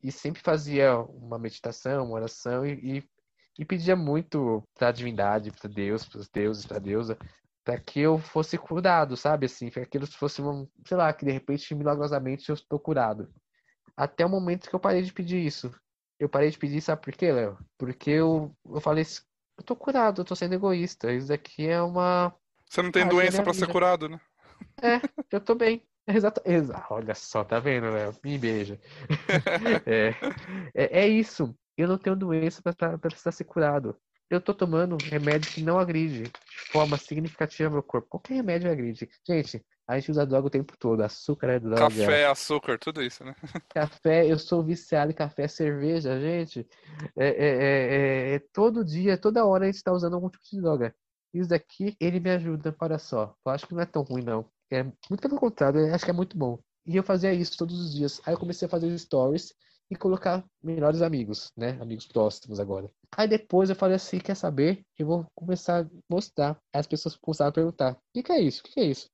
[0.03, 3.11] e sempre fazia uma meditação, uma oração e, e,
[3.59, 7.18] e pedia muito para a divindade, para Deus, para os deuses, para a deusa,
[7.67, 9.47] para que eu fosse curado, sabe?
[9.47, 13.29] Assim, para que aquilo fosse, um, sei lá, que de repente, milagrosamente, eu estou curado.
[13.97, 15.75] Até o momento que eu parei de pedir isso.
[16.17, 17.59] Eu parei de pedir, sabe por quê, Léo?
[17.77, 19.21] Porque eu, eu falei assim,
[19.59, 21.12] eu tô curado, eu tô sendo egoísta.
[21.12, 22.33] Isso daqui é uma.
[22.71, 24.21] Você não tem doença para ser curado, né?
[24.81, 25.01] É,
[25.33, 25.83] eu tô bem.
[26.07, 26.95] Exato, exato.
[26.95, 28.14] Olha só, tá vendo, Léo?
[28.23, 28.79] Me beija.
[29.85, 30.14] é,
[30.73, 31.53] é, é, isso.
[31.77, 33.99] Eu não tenho doença para precisar ser curado.
[34.31, 36.33] Eu tô tomando remédio que não agride de
[36.71, 38.09] forma significativa meu corpo.
[38.09, 39.09] Qualquer remédio agride.
[39.27, 41.01] Gente, a gente usa droga o tempo todo.
[41.01, 41.81] Açúcar é droga.
[41.81, 43.35] Café, açúcar, tudo isso, né?
[43.71, 46.67] Café, eu sou viciado em café, cerveja, gente.
[47.17, 50.61] É, é, é, é, todo dia, toda hora a gente tá usando algum tipo de
[50.61, 50.95] droga.
[51.33, 53.35] Isso daqui, ele me ajuda, olha só.
[53.45, 54.49] Eu acho que não é tão ruim, não.
[54.71, 56.59] É, muito pelo contrário, eu acho que é muito bom.
[56.87, 58.21] E eu fazia isso todos os dias.
[58.25, 59.53] Aí eu comecei a fazer stories
[59.91, 61.79] e colocar melhores amigos, né?
[61.81, 62.91] Amigos próximos agora.
[63.17, 64.85] Aí depois eu falei assim, quer saber?
[64.99, 66.53] Eu vou começar a mostrar.
[66.73, 68.61] Aí as pessoas começaram a perguntar, o que, que é isso?
[68.61, 69.09] O que, que é isso?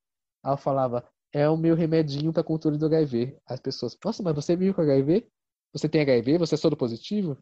[0.44, 3.36] Aí eu falava, é o meu remedinho para controle do HIV.
[3.46, 5.26] As pessoas, nossa, mas você viu com HIV?
[5.72, 6.38] Você tem HIV?
[6.38, 7.38] Você é soro positivo?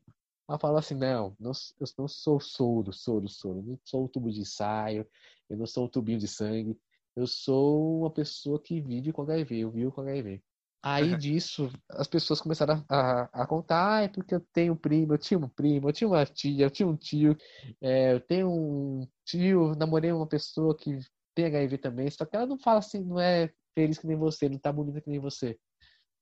[0.48, 3.62] Ela falava assim, não, não, eu não sou soro, soro, soro.
[3.62, 5.06] Não sou um tubo de ensaio,
[5.48, 6.78] eu não sou um tubinho de sangue.
[7.16, 10.42] Eu sou uma pessoa que vive com HIV, eu vivo com HIV.
[10.82, 14.76] Aí disso, as pessoas começaram a, a, a contar, ah, é porque eu tenho um
[14.76, 17.36] primo, eu tinha um primo, eu tinha uma tia, eu tinha um tio,
[17.82, 20.98] é, eu tenho um tio, namorei uma pessoa que
[21.34, 24.48] tem HIV também, só que ela não fala assim, não é feliz que nem você,
[24.48, 25.58] não tá bonita que nem você,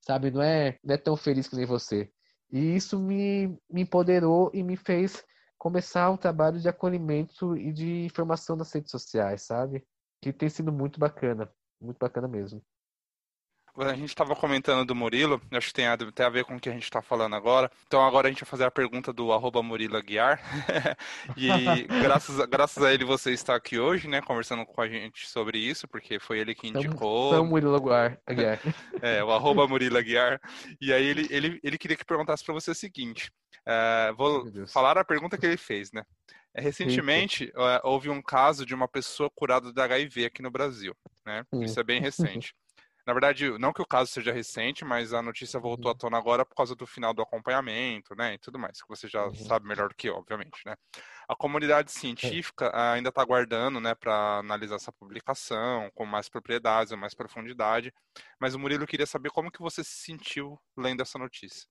[0.01, 0.29] sabe?
[0.31, 2.11] Não é, não é tão feliz que nem você.
[2.51, 5.23] E isso me, me empoderou e me fez
[5.57, 9.85] começar um trabalho de acolhimento e de informação nas redes sociais, sabe?
[10.21, 11.49] Que tem sido muito bacana,
[11.81, 12.61] muito bacana mesmo.
[13.79, 16.59] A gente estava comentando do Murilo, acho que tem a, tem a ver com o
[16.59, 17.71] que a gente está falando agora.
[17.87, 20.41] Então agora a gente vai fazer a pergunta do arroba Murilo Aguiar.
[21.37, 21.49] e
[22.01, 25.87] graças, graças a ele você está aqui hoje, né, conversando com a gente sobre isso,
[25.87, 27.29] porque foi ele que indicou.
[27.29, 28.59] Então, Murilo Aguiar.
[29.01, 30.41] é, o arroba Murilo Aguiar.
[30.81, 33.31] E aí ele, ele, ele queria que perguntasse para você o seguinte.
[33.61, 36.03] Uh, vou falar a pergunta que ele fez, né?
[36.53, 40.95] É, recentemente uh, houve um caso de uma pessoa curada de HIV aqui no Brasil,
[41.25, 41.43] né?
[41.61, 42.53] Isso é bem recente.
[43.09, 45.97] Na verdade, não que o caso seja recente, mas a notícia voltou à uhum.
[45.97, 49.25] tona agora por causa do final do acompanhamento, né, e tudo mais, que você já
[49.25, 49.33] uhum.
[49.33, 50.75] sabe melhor do que eu, obviamente, né.
[51.27, 52.93] A comunidade científica é.
[52.93, 57.91] ainda está aguardando, né, para analisar essa publicação com mais propriedades, mais profundidade,
[58.39, 61.67] mas o Murilo queria saber como que você se sentiu lendo essa notícia.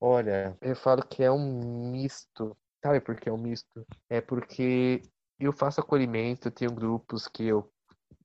[0.00, 2.56] Olha, eu falo que é um misto.
[2.82, 3.86] Sabe por que é um misto?
[4.08, 5.02] É porque
[5.38, 7.70] eu faço acolhimento, tenho grupos que eu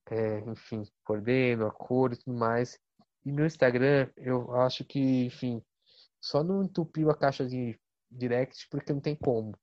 [0.10, 2.80] é, enfim, coordeno a cor e tudo mais.
[3.26, 5.62] E meu Instagram, eu acho que, enfim,
[6.22, 7.80] só não entupiu a caixa de
[8.10, 9.58] direct porque não tem como.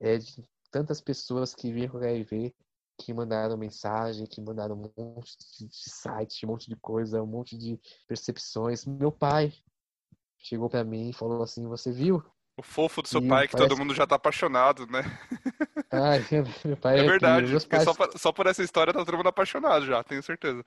[0.00, 2.54] É de tantas pessoas que vêm com HIV,
[2.98, 7.56] que mandaram mensagem, que mandaram um monte de sites, um monte de coisa, um monte
[7.56, 8.84] de percepções.
[8.84, 9.52] Meu pai
[10.38, 12.22] chegou para mim e falou assim: Você viu?
[12.56, 15.02] O fofo do seu e pai, que todo mundo já tá apaixonado, né?
[15.90, 16.24] Ai,
[16.64, 17.84] meu pai é, é verdade, porque pais...
[17.84, 20.64] só, por, só, por, essa história tá todo mundo apaixonado já, tenho certeza.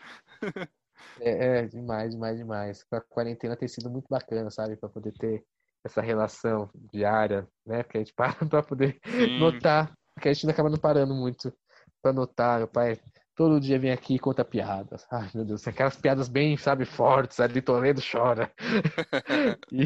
[1.19, 2.85] É, é, demais, demais, demais.
[2.91, 4.77] A quarentena tem sido muito bacana, sabe?
[4.77, 5.43] Pra poder ter
[5.83, 7.83] essa relação diária, né?
[7.83, 9.39] Porque a gente para pra poder Sim.
[9.39, 11.53] notar, porque a gente acaba não parando muito
[12.01, 12.59] pra notar.
[12.59, 12.99] Meu pai
[13.35, 15.07] todo dia vem aqui e conta piadas.
[15.09, 18.51] Ai, meu Deus, aquelas piadas bem, sabe, fortes, ali Toledo chora.
[19.71, 19.85] e,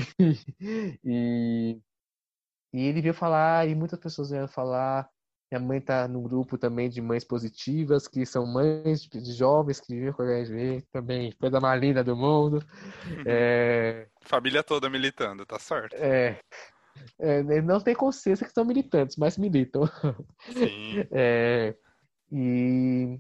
[1.04, 1.82] e,
[2.74, 5.08] e ele veio falar, e muitas pessoas vieram falar.
[5.54, 9.80] Minha mãe tá no grupo também de mães positivas, que são mães de, de jovens
[9.80, 12.56] que vivem com HIV, também, coisa mais linda do mundo.
[13.06, 13.24] Uhum.
[13.28, 14.08] É...
[14.24, 15.94] Família toda militando, tá certo.
[15.94, 16.40] É,
[17.20, 19.84] é, não tem consciência que são militantes, mas militam.
[20.52, 21.06] Sim.
[21.14, 21.76] É,
[22.32, 23.20] e,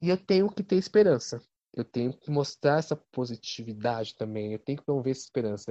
[0.00, 1.42] e eu tenho que ter esperança.
[1.76, 4.54] Eu tenho que mostrar essa positividade também.
[4.54, 5.70] Eu tenho que promover essa esperança.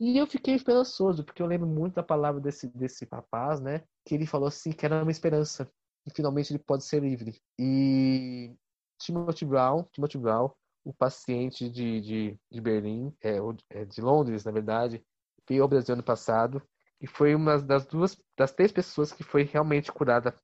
[0.00, 3.84] E eu fiquei esperançoso, porque eu lembro muito da palavra desse, desse rapaz, né?
[4.04, 5.70] Que ele falou assim, que era uma esperança.
[6.04, 7.40] E finalmente ele pode ser livre.
[7.56, 8.52] E
[8.98, 10.50] Timothy Brown, Timothy Brown,
[10.84, 13.36] o paciente de, de, de Berlim, é,
[13.70, 15.04] é, de Londres, na verdade,
[15.48, 16.60] veio ao Brasil ano passado
[17.00, 20.34] e foi uma das duas, das três pessoas que foi realmente curada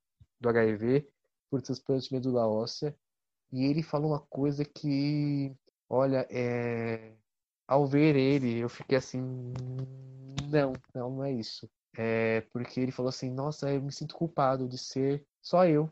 [0.40, 1.06] do HIV
[1.50, 2.96] por transplante de medula óssea
[3.52, 5.52] e ele falou uma coisa que,
[5.88, 7.12] olha, é...
[7.66, 9.20] ao ver ele, eu fiquei assim,
[10.50, 11.68] não, não, não é isso.
[11.96, 15.90] É porque ele falou assim, nossa, eu me sinto culpado de ser só eu.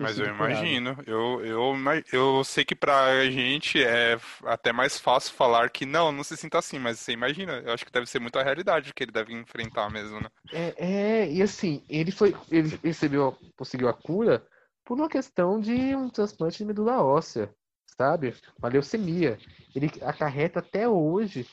[0.00, 1.74] Mas eu imagino, eu, eu,
[2.12, 6.56] eu sei que pra gente é até mais fácil falar que não, não se sinta
[6.56, 9.32] assim, mas você imagina, eu acho que deve ser muito a realidade que ele deve
[9.32, 10.28] enfrentar mesmo, né?
[10.52, 14.46] É, é e assim, ele foi, ele recebeu, conseguiu a cura
[14.88, 17.54] por uma questão de um transplante de medula óssea,
[17.94, 18.34] sabe?
[18.58, 19.38] Uma leucemia.
[19.74, 21.46] Ele acarreta até hoje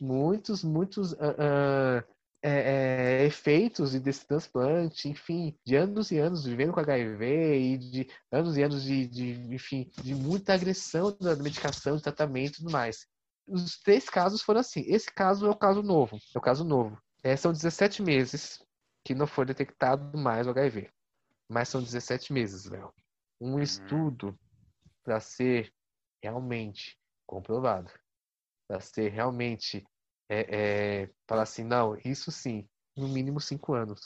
[0.00, 2.04] muitos, muitos uh, uh,
[2.42, 8.08] é, é, efeitos desse transplante, enfim, de anos e anos vivendo com HIV e de
[8.32, 12.72] anos e anos de, de enfim, de muita agressão da medicação, de tratamento e tudo
[12.72, 13.06] mais.
[13.46, 14.82] Os três casos foram assim.
[14.88, 16.18] Esse caso é o caso novo.
[16.34, 17.00] É o caso novo.
[17.22, 18.60] É, são 17 meses
[19.04, 20.90] que não foi detectado mais o HIV.
[21.50, 22.94] Mas são 17 meses, Léo.
[23.40, 23.60] Um uhum.
[23.60, 24.38] estudo
[25.02, 25.74] para ser
[26.22, 26.96] realmente
[27.26, 27.90] comprovado,
[28.68, 29.84] para ser realmente
[30.28, 30.46] é,
[31.02, 34.00] é, falar assim, não, isso sim, no mínimo cinco anos.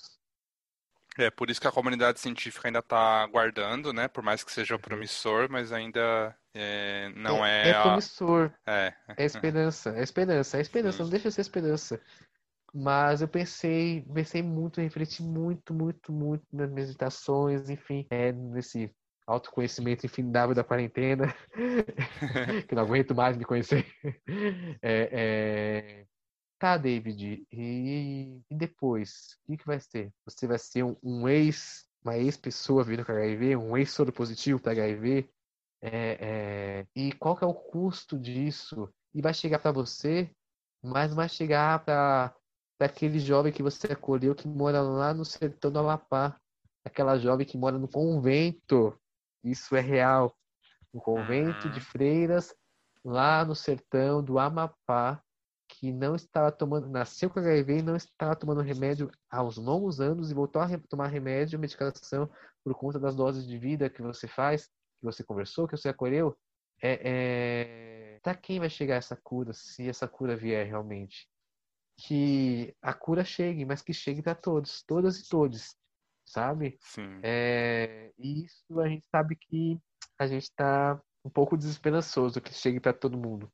[1.19, 4.09] É por isso que a comunidade científica ainda está aguardando, né?
[4.09, 4.81] Por mais que seja uhum.
[4.81, 7.69] promissor, mas ainda é, não é.
[7.69, 8.53] É, é promissor.
[8.67, 8.95] É.
[9.19, 9.91] É esperança.
[9.91, 10.57] É esperança.
[10.57, 11.03] É esperança.
[11.03, 12.01] Não deixa de ser esperança.
[12.75, 18.93] Mas eu pensei, pensei muito, refleti muito, muito, muito nas meditações, enfim, é, nesse
[19.25, 21.33] autoconhecimento infindável da quarentena,
[22.69, 23.87] que não aguento mais me conhecer.
[24.83, 25.09] É,
[26.03, 26.07] é...
[26.59, 29.39] Tá, David, e, e depois?
[29.45, 30.13] O que, que vai ser?
[30.25, 34.73] Você vai ser um, um ex, uma ex-pessoa vindo com HIV, um ex-soro positivo para
[34.73, 35.29] HIV?
[35.81, 36.87] É, é...
[36.97, 38.93] E qual que é o custo disso?
[39.15, 40.29] E vai chegar para você,
[40.83, 42.35] mas vai chegar para
[42.79, 46.39] daquele jovem que você acolheu que mora lá no sertão do Amapá.
[46.85, 48.99] Aquela jovem que mora no convento.
[49.43, 50.37] Isso é real.
[50.93, 51.85] No convento de uhum.
[51.85, 52.55] freiras,
[53.05, 55.23] lá no sertão do Amapá,
[55.69, 60.01] que não estava tomando, nasceu com HIV e não estava tomando remédio há uns longos
[60.01, 62.31] anos e voltou a tomar remédio, medicação
[62.63, 66.37] por conta das doses de vida que você faz, que você conversou, que você acolheu,
[66.81, 67.01] é,
[68.17, 68.21] é...
[68.23, 71.29] para quem vai chegar essa cura, se essa cura vier realmente?
[71.97, 75.77] Que a cura chegue, mas que chegue para todos, todas e todos,
[76.25, 76.77] sabe?
[76.81, 77.21] Sim.
[77.23, 78.13] É...
[78.19, 79.79] E isso a gente sabe que
[80.19, 83.51] a gente está um pouco desesperançoso que chegue para todo mundo.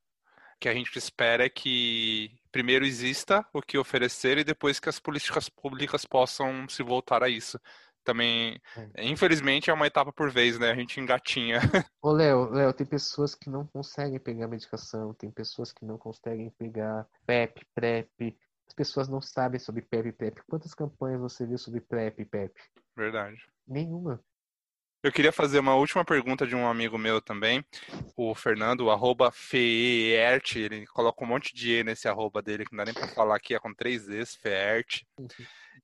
[0.58, 4.98] Que a gente espera é que primeiro exista o que oferecer e depois que as
[4.98, 7.58] políticas públicas possam se voltar a isso
[8.04, 9.04] também, é.
[9.04, 10.70] infelizmente, é uma etapa por vez, né?
[10.70, 11.58] A gente engatinha.
[12.02, 16.50] Ô, Léo, Léo, tem pessoas que não conseguem pegar medicação, tem pessoas que não conseguem
[16.58, 18.38] pegar PEP, PrEP.
[18.66, 20.42] As pessoas não sabem sobre PEP e PrEP.
[20.48, 22.54] Quantas campanhas você viu sobre PrEP e PEP?
[22.96, 23.38] Verdade.
[23.66, 24.22] Nenhuma.
[25.02, 27.64] Eu queria fazer uma última pergunta de um amigo meu também,
[28.14, 32.72] o Fernando, o arroba Feert, ele coloca um monte de E nesse arroba dele, que
[32.72, 35.04] não dá nem pra falar aqui, é com três Es, Feert.
[35.18, 35.28] Uhum.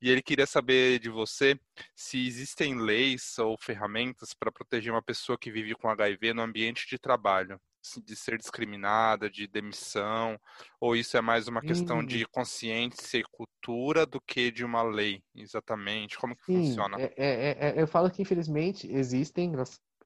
[0.03, 1.59] E ele queria saber de você
[1.95, 6.87] se existem leis ou ferramentas para proteger uma pessoa que vive com HIV no ambiente
[6.87, 7.59] de trabalho,
[8.05, 10.39] de ser discriminada, de demissão,
[10.81, 12.29] ou isso é mais uma questão de hum.
[12.31, 16.19] consciência e cultura do que de uma lei, exatamente?
[16.19, 16.97] Como que Sim, funciona?
[17.01, 19.53] É, é, é, eu falo que infelizmente existem,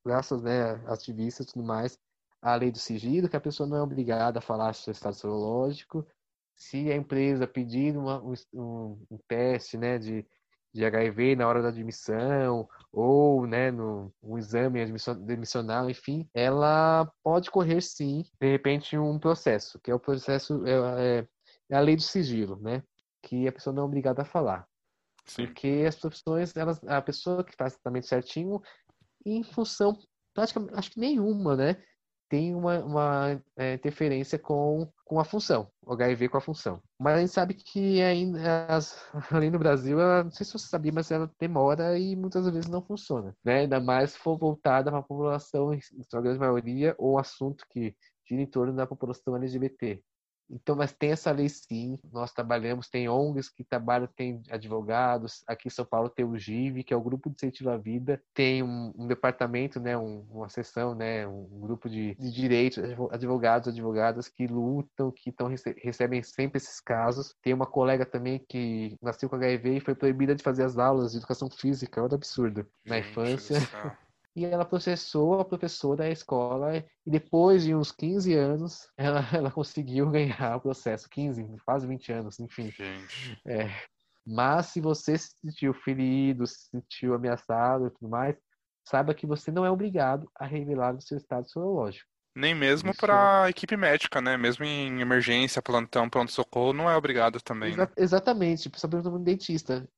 [0.05, 1.99] graças né, ativistas e tudo mais,
[2.43, 6.07] a lei do sigilo, que a pessoa não é obrigada a falar seu estado serológico,
[6.57, 8.35] se a empresa pedir uma, um,
[9.11, 10.27] um, teste né, de,
[10.73, 17.51] de HIV na hora da admissão ou né, no um exame admissional, enfim, ela pode
[17.51, 21.29] correr sim, de repente, um processo, que é o processo, é, é,
[21.71, 22.83] é a lei do sigilo, né?
[23.23, 24.67] Que a pessoa não é obrigada a falar.
[25.25, 25.47] Sim.
[25.47, 28.61] Porque as profissões, elas, a pessoa que faz tratamento certinho,
[29.25, 29.97] em função,
[30.35, 31.83] praticamente, acho que nenhuma, né?
[32.31, 36.81] Tem uma, uma é, interferência com, com a função, o HIV com a função.
[36.97, 38.97] Mas a gente sabe que ainda, as,
[39.35, 42.71] ali no Brasil, ela, não sei se você sabia, mas ela demora e muitas vezes
[42.71, 43.37] não funciona.
[43.45, 43.63] Né?
[43.63, 47.97] Ainda mais se for voltada para a população, em sua grande maioria, ou assunto que
[48.25, 50.01] gira em torno da população LGBT.
[50.51, 51.99] Então, mas tem essa lei sim.
[52.13, 55.45] Nós trabalhamos, tem ONGs que trabalham, tem advogados.
[55.47, 58.21] Aqui em São Paulo tem o GIV, que é o Grupo de Incentivo à Vida.
[58.35, 63.69] Tem um, um departamento, né, um, uma seção, né, um grupo de, de direitos, advogados,
[63.69, 65.49] advogadas que lutam, que tão,
[65.83, 67.35] recebem sempre esses casos.
[67.43, 71.13] Tem uma colega também que nasceu com HIV e foi proibida de fazer as aulas
[71.13, 72.03] de educação física.
[72.03, 72.67] Olha absurdo.
[72.85, 73.57] Na infância.
[74.35, 79.51] E ela processou a professora da escola e depois de uns 15 anos ela, ela
[79.51, 82.73] conseguiu ganhar o processo, 15, quase 20 anos, enfim.
[83.47, 83.69] É,
[84.27, 88.37] mas se você se sentiu ferido, se sentiu ameaçado e tudo mais,
[88.85, 92.09] saiba que você não é obrigado a revelar o seu estado sorológico.
[92.35, 94.37] Nem mesmo para a equipe médica, né?
[94.37, 97.73] Mesmo em emergência, plantão, pronto-socorro, não é obrigado também.
[97.73, 97.93] Exa né?
[97.97, 99.89] Exatamente, tipo, sobre um dentista.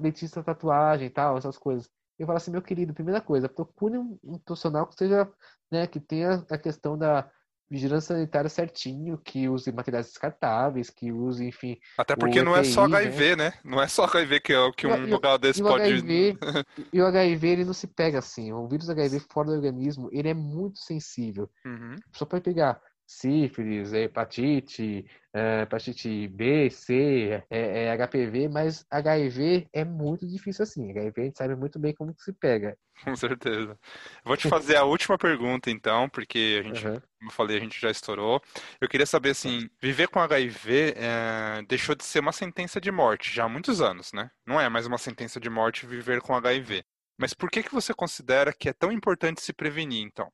[0.00, 4.18] Dentista, tatuagem e tal, essas coisas eu falo assim, meu querido, primeira coisa, procure um,
[4.24, 5.28] um profissional que seja,
[5.70, 7.30] né, que tenha a questão da
[7.68, 11.76] vigilância sanitária certinho, que use materiais descartáveis, que use, enfim.
[11.98, 13.44] Até porque não EPI, é só HIV, né?
[13.44, 13.52] né?
[13.64, 15.82] Não é só HIV que, é, que um e, lugar desse e pode.
[15.82, 16.38] HIV,
[16.92, 18.52] e o HIV ele não se pega assim.
[18.52, 21.50] O vírus HIV fora do organismo, ele é muito sensível.
[21.64, 21.96] Uhum.
[22.12, 29.84] Só pode pegar sífilis, hepatite, é, hepatite B, C, é, é HPV, mas HIV é
[29.84, 30.90] muito difícil assim.
[30.90, 32.76] HIV a gente sabe muito bem como que se pega.
[33.04, 33.78] Com certeza.
[34.24, 36.94] Vou te fazer a última pergunta, então, porque a gente, uhum.
[36.94, 38.42] como eu falei, a gente já estourou.
[38.80, 43.32] Eu queria saber, assim, viver com HIV é, deixou de ser uma sentença de morte
[43.32, 44.30] já há muitos anos, né?
[44.44, 46.82] Não é mais uma sentença de morte viver com HIV.
[47.18, 50.30] Mas por que, que você considera que é tão importante se prevenir, então?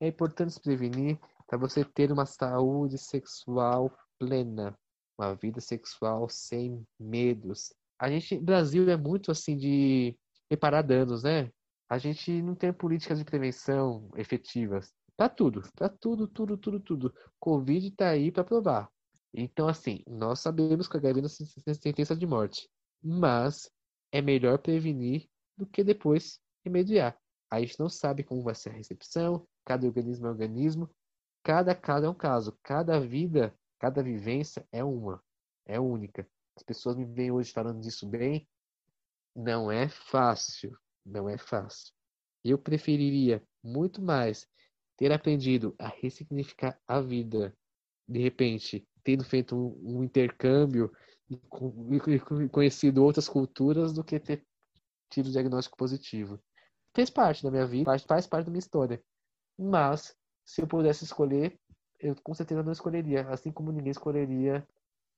[0.00, 1.18] É importante se prevenir
[1.48, 4.78] para você ter uma saúde sexual plena,
[5.18, 7.72] uma vida sexual sem medos.
[7.98, 10.16] A gente, Brasil é muito assim de
[10.50, 11.50] reparar danos, né?
[11.88, 14.92] A gente não tem políticas de prevenção efetivas.
[15.16, 17.14] Para tudo, para tudo, tudo, tudo, tudo.
[17.40, 18.88] Covid está aí para provar.
[19.34, 21.24] Então, assim, nós sabemos que a não
[21.66, 22.68] é sentença de morte,
[23.02, 23.70] mas
[24.12, 27.18] é melhor prevenir do que depois remediar.
[27.50, 30.90] A gente não sabe como vai ser a recepção, cada organismo é organismo,
[31.42, 35.22] cada caso é um caso, cada vida, cada vivência é uma,
[35.66, 36.28] é única.
[36.56, 38.48] As pessoas me veem hoje falando disso bem,
[39.34, 41.92] não é fácil, não é fácil.
[42.44, 44.48] Eu preferiria muito mais
[44.96, 47.56] ter aprendido a ressignificar a vida,
[48.08, 50.92] de repente, tendo feito um, um intercâmbio
[51.30, 54.44] e conhecido outras culturas do que ter
[55.10, 56.40] tido diagnóstico positivo.
[56.94, 59.02] Fez parte da minha vida, faz parte da minha história.
[59.56, 60.16] Mas
[60.48, 61.58] se eu pudesse escolher,
[62.00, 63.28] eu com certeza não escolheria.
[63.28, 64.66] Assim como ninguém escolheria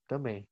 [0.09, 0.45] Também.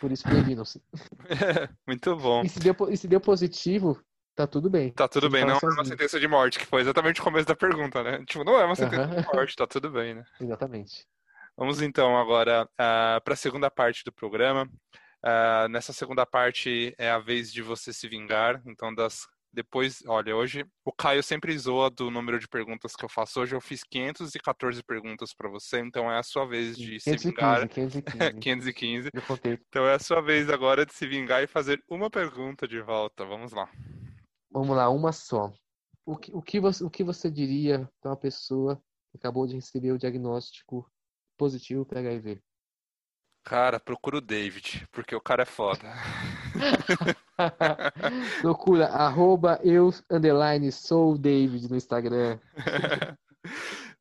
[0.00, 0.82] Por isso previnam-se.
[1.86, 2.42] Muito bom.
[2.42, 4.02] E se, deu, e se deu positivo,
[4.34, 4.90] tá tudo bem.
[4.92, 7.54] Tá tudo bem, não é uma sentença de morte, que foi exatamente o começo da
[7.54, 8.24] pergunta, né?
[8.26, 10.24] Tipo, não é uma sentença de morte, tá tudo bem, né?
[10.40, 11.06] Exatamente.
[11.56, 14.68] Vamos então agora uh, ah, para a segunda parte do programa.
[15.24, 18.62] Uh, nessa segunda parte é a vez de você se vingar.
[18.66, 23.08] Então, das depois, olha, hoje o Caio sempre zoa do número de perguntas que eu
[23.08, 23.40] faço.
[23.40, 27.28] Hoje eu fiz 514 perguntas para você, então é a sua vez de 515, se
[27.28, 27.68] vingar.
[27.68, 28.40] 515.
[28.40, 29.10] 515.
[29.68, 33.24] Então é a sua vez agora de se vingar e fazer uma pergunta de volta.
[33.24, 33.70] Vamos lá.
[34.50, 35.52] Vamos lá, uma só.
[36.04, 38.76] O que, o que, você, o que você diria para uma pessoa
[39.10, 40.90] que acabou de receber o diagnóstico
[41.38, 42.40] positivo para HIV?
[43.44, 45.80] Cara, procura o David, porque o cara é foda.
[48.40, 52.38] Procura arroba eu underline sou David no Instagram.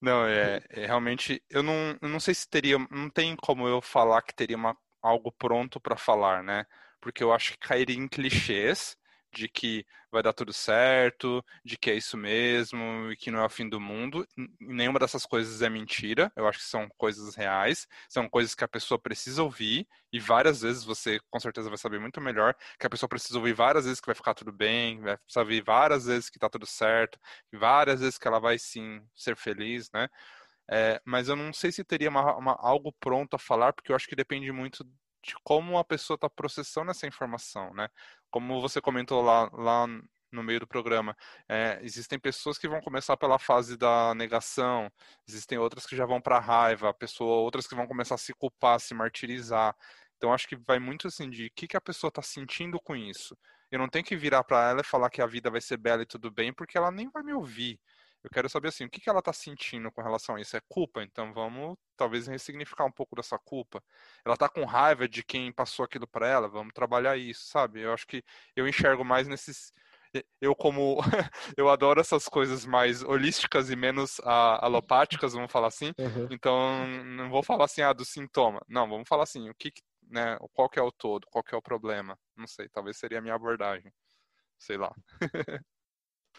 [0.02, 3.82] Não, é, é, realmente eu não, eu não sei se teria, não tem como eu
[3.82, 6.66] falar que teria uma, algo pronto para falar, né?
[7.00, 8.98] Porque eu acho que cairia em clichês
[9.34, 13.46] de que vai dar tudo certo, de que é isso mesmo e que não é
[13.46, 14.28] o fim do mundo.
[14.60, 16.32] Nenhuma dessas coisas é mentira.
[16.36, 20.62] Eu acho que são coisas reais, são coisas que a pessoa precisa ouvir e várias
[20.62, 24.00] vezes você com certeza vai saber muito melhor que a pessoa precisa ouvir várias vezes
[24.00, 27.20] que vai ficar tudo bem, vai saber várias vezes que tá tudo certo,
[27.52, 30.08] várias vezes que ela vai sim ser feliz, né?
[30.70, 33.96] É, mas eu não sei se teria uma, uma, algo pronto a falar, porque eu
[33.96, 34.86] acho que depende muito
[35.24, 37.90] de como a pessoa está processando essa informação, né?
[38.30, 39.88] Como você comentou lá, lá
[40.32, 41.16] no meio do programa,
[41.48, 44.92] é, existem pessoas que vão começar pela fase da negação,
[45.28, 48.34] existem outras que já vão para a raiva, pessoa, outras que vão começar a se
[48.34, 49.76] culpar, se martirizar.
[50.18, 52.96] Então acho que vai muito assim de o que, que a pessoa está sentindo com
[52.96, 53.38] isso.
[53.72, 56.04] Eu não tenho que virar para ela e falar que a vida vai ser bela
[56.04, 57.80] e tudo bem, porque ela nem vai me ouvir.
[58.24, 60.56] Eu quero saber assim, o que, que ela está sentindo com relação a isso?
[60.56, 61.04] É culpa?
[61.04, 63.84] Então vamos talvez ressignificar um pouco dessa culpa.
[64.26, 66.48] Ela está com raiva de quem passou aquilo para ela?
[66.48, 67.82] Vamos trabalhar isso, sabe?
[67.82, 68.24] Eu acho que
[68.56, 69.72] eu enxergo mais nesses
[70.40, 70.98] eu como
[71.58, 75.92] eu adoro essas coisas mais holísticas e menos alopáticas, vamos falar assim.
[75.98, 76.28] Uhum.
[76.30, 78.62] Então não vou falar assim ah do sintoma.
[78.68, 79.72] Não, vamos falar assim, o que,
[80.04, 82.18] né, qual que é o todo, qual que é o problema?
[82.36, 83.92] Não sei, talvez seria a minha abordagem.
[84.60, 84.94] Sei lá.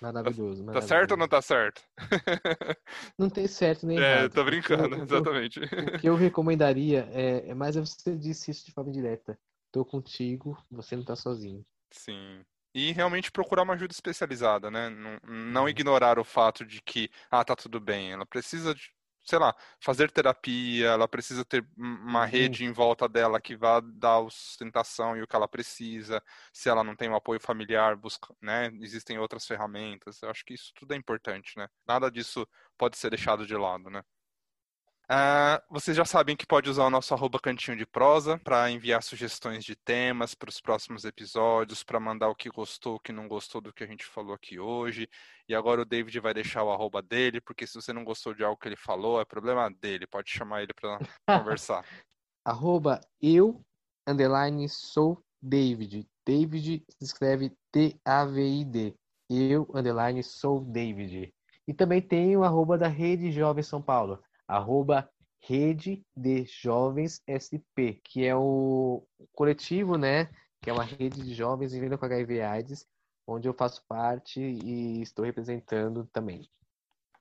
[0.03, 1.83] Maravilhoso, Tá certo ou não tá certo?
[3.19, 4.25] Não tem certo nem é, errado.
[4.25, 5.61] É, tô brincando, o, exatamente.
[5.61, 9.39] O, que eu recomendaria é, é mais você disse isso de forma direta.
[9.73, 11.65] Tô contigo, você não tá sozinho.
[11.91, 12.45] Sim.
[12.75, 14.91] E realmente procurar uma ajuda especializada, né?
[14.91, 15.69] Não, não uhum.
[15.69, 18.13] ignorar o fato de que, ah, tá tudo bem.
[18.13, 18.94] Ela precisa de
[19.25, 22.27] sei lá, fazer terapia, ela precisa ter uma uhum.
[22.27, 26.23] rede em volta dela que vá dar sustentação e o que ela precisa.
[26.53, 28.71] Se ela não tem um apoio familiar, busca, né?
[28.81, 30.23] Existem outras ferramentas.
[30.23, 31.69] Eu acho que isso tudo é importante, né?
[31.87, 32.47] Nada disso
[32.77, 34.03] pode ser deixado de lado, né?
[35.05, 39.03] Uh, vocês já sabem que pode usar o nosso arroba cantinho de prosa para enviar
[39.03, 43.29] sugestões de temas para os próximos episódios, para mandar o que gostou, o que não
[43.29, 45.07] gostou do que a gente falou aqui hoje.
[45.47, 48.43] E agora o David vai deixar o arroba dele, porque se você não gostou de
[48.43, 50.07] algo que ele falou, é problema dele.
[50.07, 50.99] Pode chamar ele para
[51.61, 51.85] conversar.
[52.43, 53.61] arroba eu,
[54.09, 56.09] underline, sou David.
[56.27, 58.95] David se escreve T-A-V-I-D.
[59.29, 61.31] Eu, underline, sou David.
[61.69, 65.09] E também tem o arroba da Rede Jovem São Paulo arroba
[65.41, 70.31] Rede de Jovens SP, que é o coletivo, né?
[70.63, 72.87] Que é uma rede de jovens vivendo com HIV AIDS,
[73.27, 76.49] onde eu faço parte e estou representando também.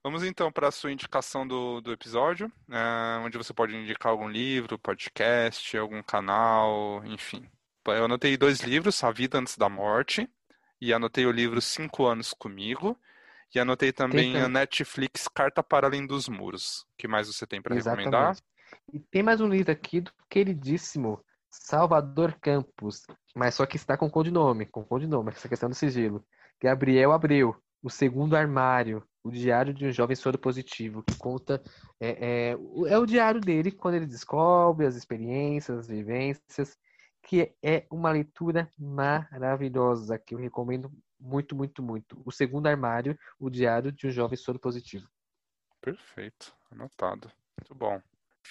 [0.02, 4.28] Vamos então para a sua indicação do, do episódio, né, onde você pode indicar algum
[4.28, 7.50] livro, podcast, algum canal, enfim.
[7.88, 10.30] Eu anotei dois livros, A Vida Antes da Morte,
[10.82, 13.00] e anotei o livro Cinco Anos Comigo,
[13.54, 16.82] e anotei também a Netflix Carta para Além dos Muros.
[16.82, 18.36] O que mais você tem para recomendar?
[18.92, 23.04] E tem mais um livro aqui do queridíssimo Salvador Campos,
[23.36, 26.26] mas só que está com codinome, com codinome, essa questão do sigilo.
[26.62, 31.62] Gabriel Abreu, O Segundo Armário, o diário de um jovem soro positivo, que conta
[32.00, 36.76] é, é, é o diário dele quando ele descobre as experiências, as vivências,
[37.22, 40.92] que é uma leitura maravilhosa que eu recomendo
[41.24, 42.22] muito, muito, muito.
[42.26, 45.08] O segundo armário, o diário de um jovem soro positivo.
[45.80, 47.32] Perfeito, anotado.
[47.58, 48.02] Muito bom.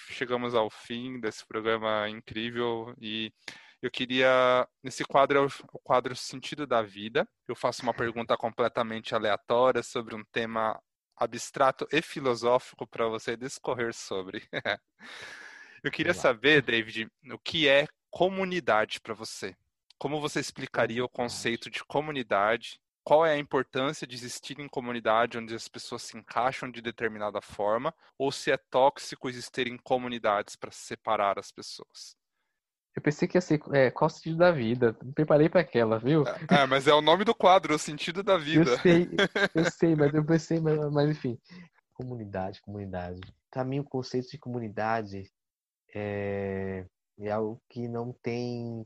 [0.09, 3.31] Chegamos ao fim desse programa incrível e
[3.79, 4.67] eu queria.
[4.81, 7.27] Nesse quadro é o quadro Sentido da Vida.
[7.47, 10.81] Eu faço uma pergunta completamente aleatória sobre um tema
[11.15, 14.47] abstrato e filosófico para você discorrer sobre.
[15.83, 19.55] eu queria saber, David, o que é comunidade para você?
[20.03, 22.77] Como você explicaria o conceito de comunidade?
[23.05, 27.39] Qual é a importância de existir em comunidade onde as pessoas se encaixam de determinada
[27.39, 27.95] forma?
[28.17, 32.17] Ou se é tóxico existir em comunidades para separar as pessoas?
[32.93, 34.93] Eu pensei que ia ser é, qual o sentido da vida.
[35.01, 36.25] Me preparei para aquela, viu?
[36.51, 38.71] É, mas é o nome do quadro, o sentido da vida.
[38.71, 39.07] Eu sei,
[39.55, 41.39] eu sei, mas eu pensei, mas, mas enfim.
[41.93, 43.21] Comunidade, comunidade.
[43.49, 45.31] Para mim, o conceito de comunidade
[45.95, 46.85] é,
[47.21, 48.85] é algo que não tem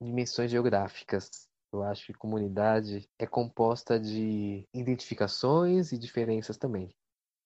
[0.00, 1.48] dimensões geográficas.
[1.72, 6.90] Eu acho que comunidade é composta de identificações e diferenças também.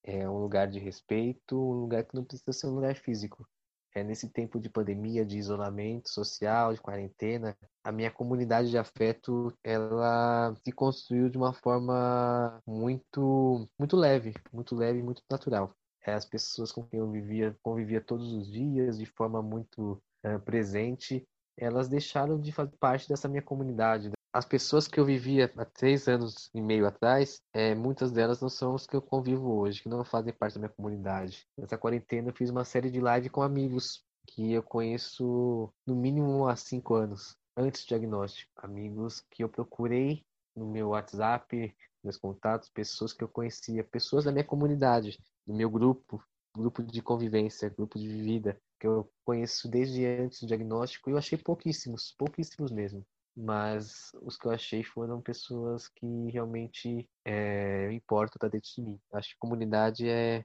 [0.04, 3.46] É um lugar de respeito, um lugar que não precisa ser um lugar físico.
[3.94, 9.52] É nesse tempo de pandemia, de isolamento social, de quarentena, a minha comunidade de afeto,
[9.62, 15.74] ela se construiu de uma forma muito, muito leve, muito leve, muito natural.
[16.04, 20.40] É as pessoas com quem eu vivia, convivia todos os dias, de forma muito uh,
[20.40, 21.24] presente,
[21.56, 24.10] elas deixaram de fazer parte dessa minha comunidade.
[24.32, 28.48] As pessoas que eu vivia há três anos e meio atrás, é, muitas delas não
[28.48, 31.46] são os que eu convivo hoje, que não fazem parte da minha comunidade.
[31.58, 36.48] Nessa quarentena eu fiz uma série de live com amigos que eu conheço no mínimo
[36.48, 38.50] há cinco anos, antes do diagnóstico.
[38.56, 40.24] Amigos que eu procurei
[40.56, 45.70] no meu WhatsApp, meus contatos, pessoas que eu conhecia, pessoas da minha comunidade, do meu
[45.70, 46.22] grupo,
[46.56, 51.38] grupo de convivência, grupo de vida, que eu conheço desde antes do diagnóstico, eu achei
[51.38, 53.06] pouquíssimos, pouquíssimos mesmo.
[53.36, 59.00] Mas os que eu achei foram pessoas que realmente é, importam estar dentro de mim.
[59.12, 60.44] Acho que comunidade é,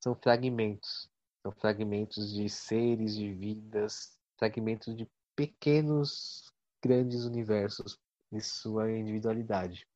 [0.00, 1.10] são fragmentos.
[1.42, 7.98] São fragmentos de seres, de vidas, fragmentos de pequenos, grandes universos
[8.30, 9.88] de sua individualidade.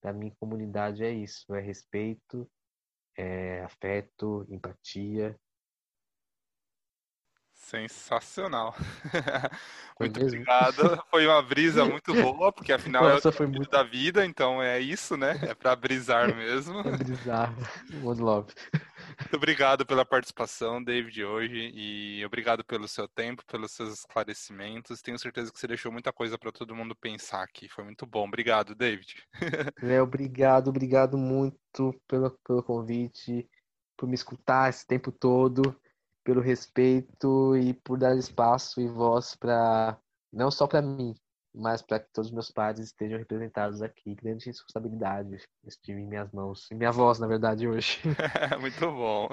[0.00, 2.50] Para mim, comunidade é isso: é respeito,
[3.14, 5.38] é afeto, empatia.
[7.70, 8.74] Sensacional.
[10.00, 11.04] muito obrigado.
[11.08, 14.60] Foi uma brisa muito boa, porque afinal Nossa, é o foi muito da vida, então
[14.60, 15.38] é isso, né?
[15.42, 16.80] É para brisar mesmo.
[16.80, 17.54] É brisar.
[18.02, 18.52] One love.
[19.20, 25.00] Muito obrigado pela participação, David, hoje, e obrigado pelo seu tempo, pelos seus esclarecimentos.
[25.00, 27.68] Tenho certeza que você deixou muita coisa para todo mundo pensar aqui.
[27.68, 28.26] Foi muito bom.
[28.26, 29.14] Obrigado, David.
[29.80, 33.48] É, obrigado, obrigado muito pelo, pelo convite,
[33.96, 35.79] por me escutar esse tempo todo,
[36.24, 39.98] pelo respeito e por dar espaço e voz para
[40.32, 41.14] não só para mim,
[41.54, 44.14] mas para que todos os meus pais estejam representados aqui.
[44.14, 48.00] Grande responsabilidade estive em minhas mãos, em minha voz, na verdade, hoje.
[48.60, 49.28] Muito bom.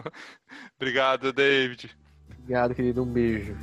[0.76, 1.96] Obrigado, David.
[2.40, 3.04] Obrigado, querido.
[3.04, 3.56] Um beijo.